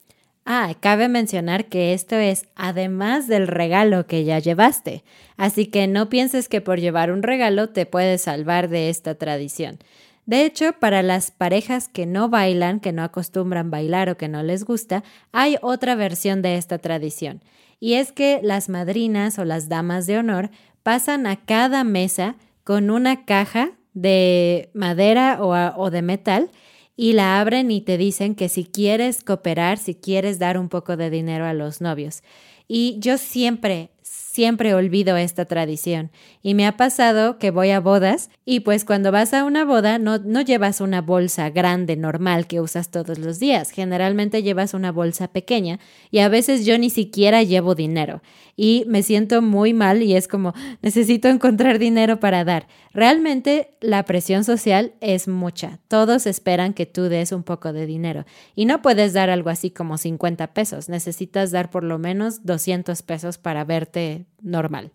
Ah, 0.45 0.73
cabe 0.79 1.07
mencionar 1.07 1.65
que 1.65 1.93
esto 1.93 2.15
es 2.15 2.47
además 2.55 3.27
del 3.27 3.47
regalo 3.47 4.05
que 4.07 4.25
ya 4.25 4.39
llevaste, 4.39 5.03
así 5.37 5.67
que 5.67 5.87
no 5.87 6.09
pienses 6.09 6.49
que 6.49 6.59
por 6.59 6.79
llevar 6.79 7.11
un 7.11 7.23
regalo 7.23 7.69
te 7.69 7.85
puedes 7.85 8.23
salvar 8.23 8.67
de 8.67 8.89
esta 8.89 9.15
tradición. 9.15 9.79
De 10.25 10.45
hecho, 10.45 10.73
para 10.79 11.03
las 11.03 11.31
parejas 11.31 11.89
que 11.89 12.05
no 12.05 12.29
bailan, 12.29 12.79
que 12.79 12.93
no 12.93 13.03
acostumbran 13.03 13.71
bailar 13.71 14.09
o 14.09 14.17
que 14.17 14.29
no 14.29 14.41
les 14.41 14.63
gusta, 14.63 15.03
hay 15.31 15.57
otra 15.61 15.95
versión 15.95 16.41
de 16.41 16.55
esta 16.55 16.77
tradición, 16.77 17.43
y 17.79 17.95
es 17.95 18.13
que 18.13 18.39
las 18.41 18.69
madrinas 18.69 19.37
o 19.37 19.43
las 19.43 19.67
damas 19.67 20.07
de 20.07 20.17
honor 20.17 20.51
pasan 20.83 21.27
a 21.27 21.45
cada 21.45 21.83
mesa 21.83 22.37
con 22.63 22.89
una 22.89 23.25
caja 23.25 23.71
de 23.93 24.69
madera 24.73 25.39
o, 25.41 25.89
de 25.89 26.01
metal 26.01 26.49
y 26.95 27.13
la 27.13 27.39
abren 27.39 27.71
y 27.71 27.81
te 27.81 27.97
dicen 27.97 28.35
que 28.35 28.49
si 28.49 28.65
quieres 28.65 29.23
cooperar, 29.23 29.77
si 29.77 29.95
quieres 29.95 30.39
dar 30.39 30.57
un 30.57 30.69
poco 30.69 30.95
de 30.95 31.09
dinero 31.09 31.45
a 31.45 31.53
los 31.53 31.81
novios. 31.81 32.23
Y 32.67 32.97
yo 32.99 33.17
siempre, 33.17 33.91
siempre 34.33 34.73
olvido 34.73 35.15
esta 35.15 35.45
tradición. 35.45 36.09
Y 36.41 36.55
me 36.55 36.65
ha 36.65 36.75
pasado 36.75 37.37
que 37.37 37.51
voy 37.51 37.69
a 37.69 37.79
bodas 37.79 38.31
y 38.45 38.61
pues 38.61 38.83
cuando 38.83 39.11
vas 39.11 39.31
a 39.31 39.43
una 39.43 39.63
boda 39.63 39.99
no, 39.99 40.17
no 40.17 40.41
llevas 40.41 40.81
una 40.81 41.03
bolsa 41.03 41.51
grande, 41.51 41.95
normal, 41.97 42.47
que 42.47 42.59
usas 42.59 42.89
todos 42.89 43.19
los 43.19 43.37
días. 43.39 43.69
Generalmente 43.69 44.41
llevas 44.41 44.73
una 44.73 44.91
bolsa 44.91 45.27
pequeña 45.27 45.79
y 46.09 46.17
a 46.17 46.29
veces 46.29 46.65
yo 46.65 46.79
ni 46.79 46.89
siquiera 46.89 47.43
llevo 47.43 47.75
dinero. 47.75 48.23
Y 48.55 48.85
me 48.87 49.03
siento 49.03 49.43
muy 49.43 49.73
mal 49.73 50.01
y 50.01 50.15
es 50.15 50.27
como, 50.27 50.53
necesito 50.81 51.27
encontrar 51.27 51.77
dinero 51.77 52.19
para 52.19 52.43
dar. 52.43 52.67
Realmente 52.91 53.69
la 53.81 54.03
presión 54.03 54.43
social 54.43 54.93
es 54.99 55.27
mucha. 55.27 55.79
Todos 55.87 56.25
esperan 56.25 56.73
que 56.73 56.87
tú 56.87 57.03
des 57.03 57.31
un 57.31 57.43
poco 57.43 57.71
de 57.71 57.85
dinero. 57.85 58.25
Y 58.55 58.65
no 58.65 58.81
puedes 58.81 59.13
dar 59.13 59.29
algo 59.29 59.51
así 59.51 59.69
como 59.69 59.97
50 59.97 60.53
pesos. 60.53 60.89
Necesitas 60.89 61.51
dar 61.51 61.69
por 61.69 61.83
lo 61.83 61.99
menos 61.99 62.45
200 62.45 63.01
pesos 63.03 63.37
para 63.37 63.63
verte 63.63 64.22
normal. 64.41 64.91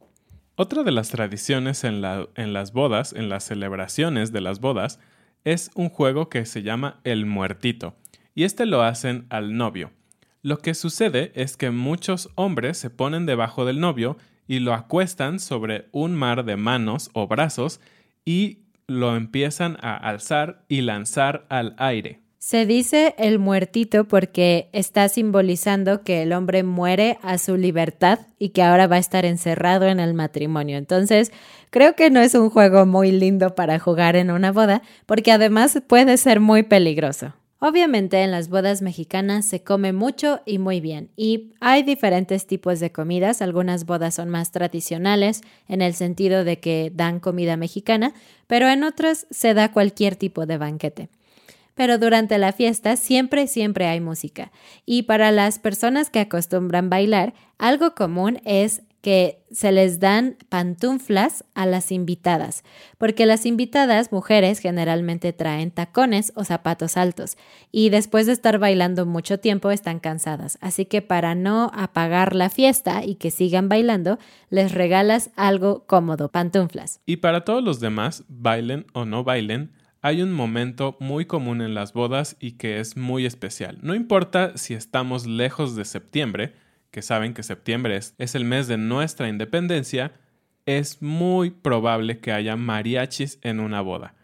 Otra 0.57 0.83
de 0.83 0.91
las 0.91 1.11
tradiciones 1.11 1.85
en, 1.85 2.03
en 2.35 2.53
las 2.53 2.73
bodas, 2.73 3.13
en 3.13 3.29
las 3.29 3.45
celebraciones 3.45 4.33
de 4.33 4.41
las 4.41 4.61
bodas, 4.61 4.99
es 5.45 5.71
un 5.75 5.89
juego 5.89 6.29
que 6.29 6.45
se 6.47 6.63
llama 6.63 7.01
el 7.05 7.27
muertito, 7.27 7.95
y 8.35 8.45
este 8.45 8.67
lo 8.67 8.83
hacen 8.83 9.27
al 9.31 9.57
novio. 9.57 9.93
Lo 10.43 10.59
que 10.59 10.75
sucede 10.75 11.33
es 11.35 11.57
que 11.57 11.71
muchos 11.71 12.31
hombres 12.35 12.79
se 12.79 12.91
ponen 12.91 13.27
debajo 13.27 13.65
del 13.65 13.81
novio 13.81 14.17
y 14.47 14.61
lo 14.61 14.73
acuestan 14.73 15.41
sobre 15.41 15.89
un 15.93 16.15
mar 16.15 16.45
de 16.45 16.57
manos 16.57 17.11
o 17.13 17.27
brazos 17.27 17.81
y 18.25 18.61
lo 18.87 19.17
empiezan 19.17 19.77
a 19.81 19.97
alzar 19.97 20.65
y 20.69 20.81
lanzar 20.81 21.47
al 21.51 21.75
aire. 21.79 22.23
Se 22.41 22.67
dice 22.67 23.17
el 23.19 23.41
muertito 23.41 24.07
porque 24.07 24.69
está 24.73 25.09
simbolizando 25.09 26.03
que 26.03 26.23
el 26.23 26.33
hombre 26.33 26.63
muere 26.63 27.19
a 27.21 27.37
su 27.37 27.57
libertad 27.57 28.21
y 28.39 28.51
que 28.51 28.63
ahora 28.63 28.87
va 28.87 28.95
a 28.95 29.01
estar 29.01 29.25
encerrado 29.25 29.87
en 29.87 29.99
el 29.99 30.15
matrimonio. 30.15 30.79
Entonces, 30.79 31.33
creo 31.71 31.97
que 31.97 32.11
no 32.11 32.21
es 32.21 32.37
un 32.37 32.49
juego 32.49 32.87
muy 32.87 33.11
lindo 33.11 33.57
para 33.57 33.81
jugar 33.81 34.15
en 34.15 34.31
una 34.31 34.53
boda 34.53 34.83
porque 35.05 35.33
además 35.33 35.83
puede 35.89 36.17
ser 36.17 36.39
muy 36.39 36.63
peligroso. 36.63 37.35
Obviamente 37.59 38.23
en 38.23 38.31
las 38.31 38.49
bodas 38.49 38.83
mexicanas 38.83 39.45
se 39.45 39.65
come 39.65 39.93
mucho 39.93 40.41
y 40.47 40.59
muy 40.59 40.81
bien 40.81 41.11
y 41.17 41.55
hay 41.59 41.83
diferentes 41.83 42.47
tipos 42.47 42.79
de 42.79 42.93
comidas. 42.93 43.43
Algunas 43.43 43.85
bodas 43.85 44.15
son 44.15 44.29
más 44.29 44.53
tradicionales 44.53 45.43
en 45.67 45.83
el 45.83 45.93
sentido 45.93 46.45
de 46.45 46.61
que 46.61 46.93
dan 46.95 47.19
comida 47.19 47.57
mexicana, 47.57 48.15
pero 48.47 48.69
en 48.69 48.85
otras 48.85 49.27
se 49.31 49.55
da 49.55 49.73
cualquier 49.73 50.15
tipo 50.15 50.47
de 50.47 50.57
banquete 50.57 51.09
pero 51.79 51.97
durante 51.97 52.39
la 52.39 52.53
fiesta 52.53 52.97
siempre, 52.97 53.47
siempre 53.47 53.87
hay 53.87 54.01
música. 54.01 54.51
Y 54.85 55.05
para 55.05 55.31
las 55.31 55.61
personas 55.61 56.11
que 56.11 56.19
acostumbran 56.19 56.91
bailar, 56.91 57.35
algo 57.57 57.95
común 57.95 58.41
es 58.45 58.83
que 59.01 59.45
se 59.53 59.71
les 59.71 60.01
dan 60.01 60.37
pantuflas 60.49 61.45
a 61.55 61.67
las 61.67 61.93
invitadas, 61.93 62.65
porque 62.99 63.27
las 63.27 63.47
invitadas, 63.47 64.11
mujeres, 64.11 64.59
generalmente 64.59 65.33
traen 65.33 65.71
tacones 65.71 66.33
o 66.35 66.43
zapatos 66.43 66.97
altos 66.97 67.37
y 67.71 67.91
después 67.91 68.27
de 68.27 68.33
estar 68.33 68.59
bailando 68.59 69.07
mucho 69.07 69.39
tiempo 69.39 69.71
están 69.71 70.01
cansadas. 70.01 70.59
Así 70.61 70.85
que 70.85 71.01
para 71.01 71.37
no 71.37 71.71
apagar 71.73 72.35
la 72.35 72.51
fiesta 72.51 73.05
y 73.05 73.15
que 73.15 73.31
sigan 73.31 73.69
bailando, 73.69 74.19
les 74.51 74.73
regalas 74.73 75.31
algo 75.37 75.85
cómodo, 75.87 76.29
pantuflas. 76.29 77.01
Y 77.07 77.19
para 77.19 77.45
todos 77.45 77.63
los 77.63 77.79
demás, 77.79 78.25
bailen 78.27 78.85
o 78.95 79.05
no 79.05 79.23
bailen, 79.23 79.78
hay 80.01 80.23
un 80.23 80.33
momento 80.33 80.97
muy 81.01 81.27
común 81.27 81.61
en 81.61 81.75
las 81.75 81.93
bodas 81.93 82.37
y 82.41 82.53
que 82.53 82.81
es 82.81 82.97
muy 82.97 83.27
especial. 83.27 83.79
No 83.83 83.95
importa 83.95 84.57
si 84.57 84.75
estamos 84.75 85.27
lejos 85.27 85.75
de 85.77 85.85
septiembre, 85.85 86.55
que 86.91 87.03
saben 87.03 87.35
que 87.35 87.43
septiembre 87.43 87.97
es, 87.97 88.35
el 88.35 88.45
mes 88.45 88.69
de 88.69 88.79
nuestra 88.79 89.29
independencia, 89.29 90.13
es 90.67 91.03
muy 91.03 91.51
probable 91.51 92.21
que 92.21 92.33
haya 92.33 92.57
mariachis 92.57 93.39
en 93.43 93.61
una 93.61 93.81
boda. 93.81 94.15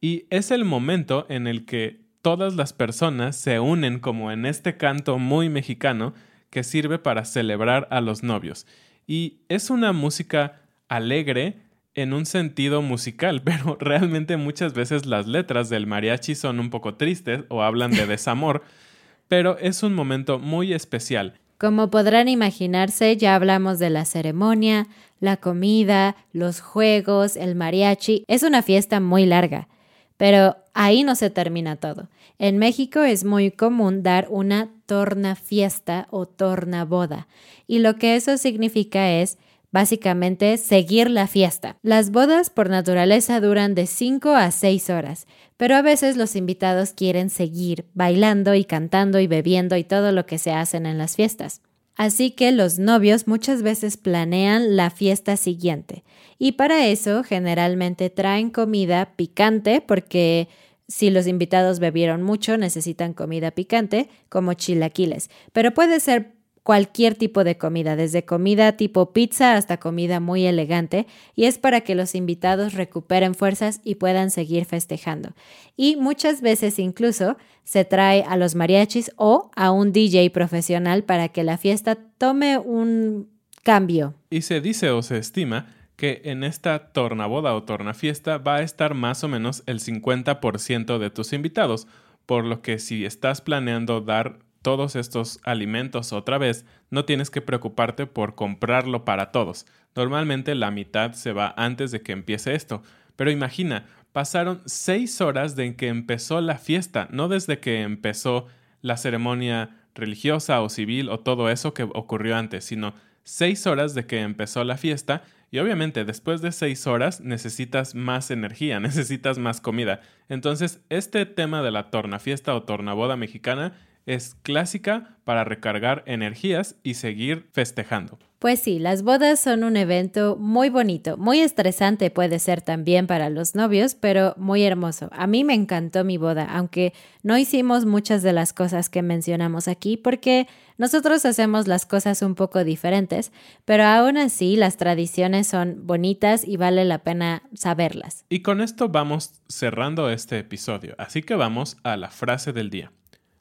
Y 0.00 0.26
es 0.30 0.50
el 0.50 0.64
momento 0.64 1.26
en 1.28 1.46
el 1.46 1.64
que 1.64 2.04
todas 2.22 2.54
las 2.54 2.72
personas 2.72 3.36
se 3.36 3.58
unen 3.60 3.98
como 3.98 4.30
en 4.30 4.46
este 4.46 4.76
canto 4.76 5.18
muy 5.18 5.48
mexicano 5.48 6.14
que 6.50 6.62
sirve 6.62 6.98
para 6.98 7.24
celebrar 7.24 7.88
a 7.90 8.00
los 8.00 8.22
novios. 8.22 8.66
Y 9.06 9.40
es 9.48 9.70
una 9.70 9.92
música 9.92 10.60
alegre, 10.88 11.63
en 11.94 12.12
un 12.12 12.26
sentido 12.26 12.82
musical, 12.82 13.42
pero 13.44 13.76
realmente 13.80 14.36
muchas 14.36 14.74
veces 14.74 15.06
las 15.06 15.26
letras 15.26 15.68
del 15.68 15.86
mariachi 15.86 16.34
son 16.34 16.60
un 16.60 16.70
poco 16.70 16.94
tristes 16.94 17.44
o 17.48 17.62
hablan 17.62 17.92
de 17.92 18.06
desamor, 18.06 18.62
pero 19.28 19.58
es 19.58 19.82
un 19.82 19.94
momento 19.94 20.38
muy 20.38 20.72
especial. 20.72 21.38
Como 21.58 21.90
podrán 21.90 22.28
imaginarse, 22.28 23.16
ya 23.16 23.36
hablamos 23.36 23.78
de 23.78 23.88
la 23.88 24.04
ceremonia, 24.04 24.86
la 25.20 25.36
comida, 25.36 26.16
los 26.32 26.60
juegos, 26.60 27.36
el 27.36 27.54
mariachi. 27.54 28.24
Es 28.26 28.42
una 28.42 28.60
fiesta 28.60 29.00
muy 29.00 29.24
larga, 29.24 29.68
pero 30.16 30.56
ahí 30.74 31.04
no 31.04 31.14
se 31.14 31.30
termina 31.30 31.76
todo. 31.76 32.08
En 32.38 32.58
México 32.58 33.04
es 33.04 33.24
muy 33.24 33.50
común 33.52 34.02
dar 34.02 34.26
una 34.28 34.68
torna 34.86 35.36
fiesta 35.36 36.08
o 36.10 36.26
torna 36.26 36.84
boda, 36.84 37.28
y 37.66 37.78
lo 37.78 37.96
que 37.96 38.16
eso 38.16 38.36
significa 38.36 39.10
es 39.12 39.38
básicamente 39.74 40.56
seguir 40.56 41.10
la 41.10 41.26
fiesta. 41.26 41.78
Las 41.82 42.12
bodas 42.12 42.48
por 42.48 42.70
naturaleza 42.70 43.40
duran 43.40 43.74
de 43.74 43.88
5 43.88 44.30
a 44.36 44.52
6 44.52 44.88
horas, 44.90 45.26
pero 45.56 45.74
a 45.74 45.82
veces 45.82 46.16
los 46.16 46.36
invitados 46.36 46.92
quieren 46.92 47.28
seguir 47.28 47.84
bailando 47.92 48.54
y 48.54 48.64
cantando 48.64 49.18
y 49.18 49.26
bebiendo 49.26 49.76
y 49.76 49.82
todo 49.82 50.12
lo 50.12 50.26
que 50.26 50.38
se 50.38 50.52
hacen 50.52 50.86
en 50.86 50.96
las 50.96 51.16
fiestas. 51.16 51.60
Así 51.96 52.30
que 52.30 52.52
los 52.52 52.78
novios 52.78 53.26
muchas 53.26 53.62
veces 53.62 53.96
planean 53.96 54.76
la 54.76 54.90
fiesta 54.90 55.36
siguiente 55.36 56.04
y 56.38 56.52
para 56.52 56.86
eso 56.86 57.24
generalmente 57.24 58.10
traen 58.10 58.50
comida 58.50 59.16
picante 59.16 59.80
porque 59.80 60.46
si 60.86 61.10
los 61.10 61.26
invitados 61.26 61.80
bebieron 61.80 62.22
mucho 62.22 62.56
necesitan 62.58 63.12
comida 63.12 63.50
picante 63.50 64.08
como 64.28 64.52
chilaquiles, 64.52 65.30
pero 65.52 65.74
puede 65.74 65.98
ser 65.98 66.30
cualquier 66.64 67.14
tipo 67.14 67.44
de 67.44 67.58
comida, 67.58 67.94
desde 67.94 68.24
comida 68.24 68.72
tipo 68.72 69.12
pizza 69.12 69.54
hasta 69.54 69.76
comida 69.76 70.18
muy 70.18 70.46
elegante, 70.46 71.06
y 71.36 71.44
es 71.44 71.58
para 71.58 71.82
que 71.82 71.94
los 71.94 72.14
invitados 72.14 72.72
recuperen 72.72 73.34
fuerzas 73.34 73.80
y 73.84 73.96
puedan 73.96 74.30
seguir 74.30 74.64
festejando. 74.64 75.34
Y 75.76 75.96
muchas 75.96 76.40
veces 76.40 76.78
incluso 76.78 77.36
se 77.64 77.84
trae 77.84 78.24
a 78.26 78.36
los 78.36 78.54
mariachis 78.54 79.12
o 79.16 79.50
a 79.54 79.70
un 79.70 79.92
DJ 79.92 80.30
profesional 80.30 81.04
para 81.04 81.28
que 81.28 81.44
la 81.44 81.58
fiesta 81.58 81.96
tome 82.18 82.56
un 82.58 83.28
cambio. 83.62 84.14
Y 84.30 84.42
se 84.42 84.60
dice 84.62 84.90
o 84.90 85.02
se 85.02 85.18
estima 85.18 85.66
que 85.96 86.22
en 86.24 86.44
esta 86.44 86.92
tornaboda 86.92 87.54
o 87.54 87.62
tornafiesta 87.62 88.38
va 88.38 88.56
a 88.56 88.62
estar 88.62 88.94
más 88.94 89.22
o 89.22 89.28
menos 89.28 89.62
el 89.66 89.80
50% 89.80 90.98
de 90.98 91.10
tus 91.10 91.34
invitados, 91.34 91.86
por 92.24 92.46
lo 92.46 92.62
que 92.62 92.78
si 92.78 93.04
estás 93.04 93.42
planeando 93.42 94.00
dar 94.00 94.38
todos 94.64 94.96
estos 94.96 95.40
alimentos 95.44 96.14
otra 96.14 96.38
vez, 96.38 96.64
no 96.90 97.04
tienes 97.04 97.28
que 97.28 97.42
preocuparte 97.42 98.06
por 98.06 98.34
comprarlo 98.34 99.04
para 99.04 99.30
todos. 99.30 99.66
Normalmente 99.94 100.54
la 100.54 100.70
mitad 100.70 101.12
se 101.12 101.34
va 101.34 101.52
antes 101.58 101.90
de 101.90 102.00
que 102.00 102.12
empiece 102.12 102.54
esto. 102.54 102.82
Pero 103.14 103.30
imagina, 103.30 103.84
pasaron 104.12 104.62
seis 104.64 105.20
horas 105.20 105.54
de 105.54 105.76
que 105.76 105.88
empezó 105.88 106.40
la 106.40 106.56
fiesta, 106.56 107.08
no 107.10 107.28
desde 107.28 107.60
que 107.60 107.82
empezó 107.82 108.46
la 108.80 108.96
ceremonia 108.96 109.76
religiosa 109.94 110.62
o 110.62 110.70
civil 110.70 111.10
o 111.10 111.20
todo 111.20 111.50
eso 111.50 111.74
que 111.74 111.82
ocurrió 111.82 112.34
antes, 112.34 112.64
sino 112.64 112.94
seis 113.22 113.66
horas 113.66 113.94
de 113.94 114.06
que 114.06 114.20
empezó 114.20 114.64
la 114.64 114.78
fiesta 114.78 115.24
y 115.50 115.58
obviamente 115.58 116.06
después 116.06 116.40
de 116.40 116.52
seis 116.52 116.86
horas 116.86 117.20
necesitas 117.20 117.94
más 117.94 118.30
energía, 118.30 118.80
necesitas 118.88 119.38
más 119.38 119.60
comida. 119.60 120.00
Entonces 120.30 120.80
este 120.88 121.26
tema 121.26 121.62
de 121.62 121.70
la 121.70 121.90
torna 121.90 122.18
fiesta 122.18 122.54
o 122.54 122.62
tornaboda 122.62 123.16
mexicana 123.16 123.74
Es 124.06 124.36
clásica 124.42 125.16
para 125.24 125.44
recargar 125.44 126.02
energías 126.06 126.76
y 126.82 126.94
seguir 126.94 127.48
festejando. 127.52 128.18
Pues 128.44 128.60
sí, 128.60 128.78
las 128.78 129.02
bodas 129.02 129.40
son 129.40 129.64
un 129.64 129.78
evento 129.78 130.36
muy 130.36 130.68
bonito, 130.68 131.16
muy 131.16 131.40
estresante 131.40 132.10
puede 132.10 132.38
ser 132.38 132.60
también 132.60 133.06
para 133.06 133.30
los 133.30 133.54
novios, 133.54 133.94
pero 133.94 134.34
muy 134.36 134.62
hermoso. 134.64 135.08
A 135.12 135.26
mí 135.26 135.44
me 135.44 135.54
encantó 135.54 136.04
mi 136.04 136.18
boda, 136.18 136.44
aunque 136.44 136.92
no 137.22 137.38
hicimos 137.38 137.86
muchas 137.86 138.22
de 138.22 138.34
las 138.34 138.52
cosas 138.52 138.90
que 138.90 139.00
mencionamos 139.00 139.66
aquí 139.66 139.96
porque 139.96 140.46
nosotros 140.76 141.24
hacemos 141.24 141.66
las 141.66 141.86
cosas 141.86 142.20
un 142.20 142.34
poco 142.34 142.64
diferentes, 142.64 143.32
pero 143.64 143.84
aún 143.84 144.18
así 144.18 144.56
las 144.56 144.76
tradiciones 144.76 145.46
son 145.46 145.86
bonitas 145.86 146.46
y 146.46 146.58
vale 146.58 146.84
la 146.84 146.98
pena 146.98 147.44
saberlas. 147.54 148.26
Y 148.28 148.40
con 148.40 148.60
esto 148.60 148.90
vamos 148.90 149.40
cerrando 149.48 150.10
este 150.10 150.38
episodio, 150.40 150.94
así 150.98 151.22
que 151.22 151.34
vamos 151.34 151.78
a 151.82 151.96
la 151.96 152.10
frase 152.10 152.52
del 152.52 152.68
día. 152.68 152.92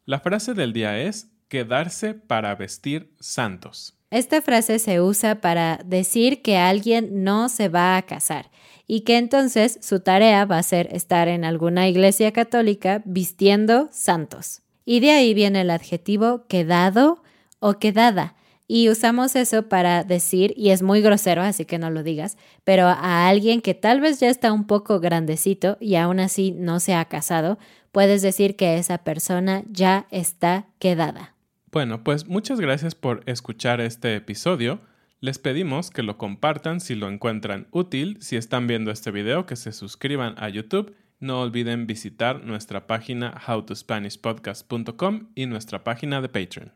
La 0.06 0.20
frase 0.20 0.54
del 0.54 0.74
día 0.74 1.00
es 1.00 1.32
quedarse 1.48 2.14
para 2.14 2.54
vestir 2.56 3.16
santos. 3.22 3.98
Esta 4.12 4.42
frase 4.42 4.78
se 4.80 5.00
usa 5.00 5.40
para 5.40 5.80
decir 5.86 6.42
que 6.42 6.58
alguien 6.58 7.24
no 7.24 7.48
se 7.48 7.70
va 7.70 7.96
a 7.96 8.02
casar 8.02 8.52
y 8.86 9.02
que 9.02 9.18
entonces 9.18 9.80
su 9.82 10.02
tarea 10.02 10.44
va 10.44 10.58
a 10.58 10.64
ser 10.64 10.94
estar 10.94 11.30
en 11.30 11.46
alguna 11.46 11.88
iglesia 11.88 12.34
católica 12.34 13.02
vistiendo 13.06 13.88
santos. 13.94 14.62
Y 14.84 15.00
de 15.00 15.12
ahí 15.12 15.34
viene 15.34 15.62
el 15.62 15.70
adjetivo 15.70 16.48
quedado 16.48 17.24
o 17.60 17.80
quedada. 17.80 18.36
Y 18.68 18.90
usamos 18.90 19.36
eso 19.38 19.70
para 19.70 20.04
decir, 20.04 20.54
y 20.58 20.72
es 20.72 20.82
muy 20.82 21.02
grosero, 21.02 21.42
así 21.42 21.64
que 21.64 21.78
no 21.78 21.90
lo 21.90 22.04
digas, 22.04 22.38
pero 22.64 22.88
a 22.88 23.28
alguien 23.28 23.62
que 23.62 23.74
tal 23.74 24.02
vez 24.02 24.20
ya 24.20 24.30
está 24.30 24.52
un 24.52 24.68
poco 24.68 25.00
grandecito 25.00 25.78
y 25.80 25.96
aún 25.96 26.20
así 26.20 26.52
no 26.52 26.80
se 26.80 26.94
ha 26.94 27.06
casado, 27.06 27.58
puedes 27.94 28.22
decir 28.22 28.58
que 28.58 28.78
esa 28.78 28.98
persona 28.98 29.64
ya 29.72 30.08
está 30.12 30.66
quedada. 30.80 31.36
Bueno, 31.72 32.04
pues 32.04 32.28
muchas 32.28 32.60
gracias 32.60 32.96
por 32.96 33.24
escuchar 33.28 33.80
este 33.80 34.16
episodio. 34.16 34.82
Les 35.22 35.40
pedimos 35.40 35.90
que 35.90 36.04
lo 36.04 36.18
compartan 36.18 36.82
si 36.82 36.96
lo 36.96 37.08
encuentran 37.08 37.68
útil, 37.72 38.18
si 38.20 38.36
están 38.36 38.68
viendo 38.68 38.92
este 38.92 39.12
video, 39.12 39.46
que 39.46 39.56
se 39.56 39.72
suscriban 39.72 40.36
a 40.38 40.50
YouTube. 40.50 40.96
No 41.20 41.40
olviden 41.40 41.88
visitar 41.88 42.44
nuestra 42.44 42.88
página 42.88 43.40
howtospanishpodcast.com 43.48 45.30
y 45.36 45.46
nuestra 45.46 45.84
página 45.86 46.20
de 46.20 46.28
Patreon. 46.28 46.74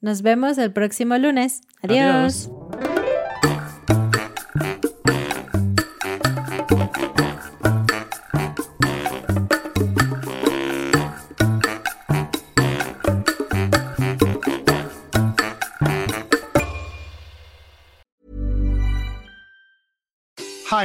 Nos 0.00 0.22
vemos 0.22 0.58
el 0.58 0.72
próximo 0.72 1.16
lunes. 1.18 1.60
Adiós. 1.82 2.50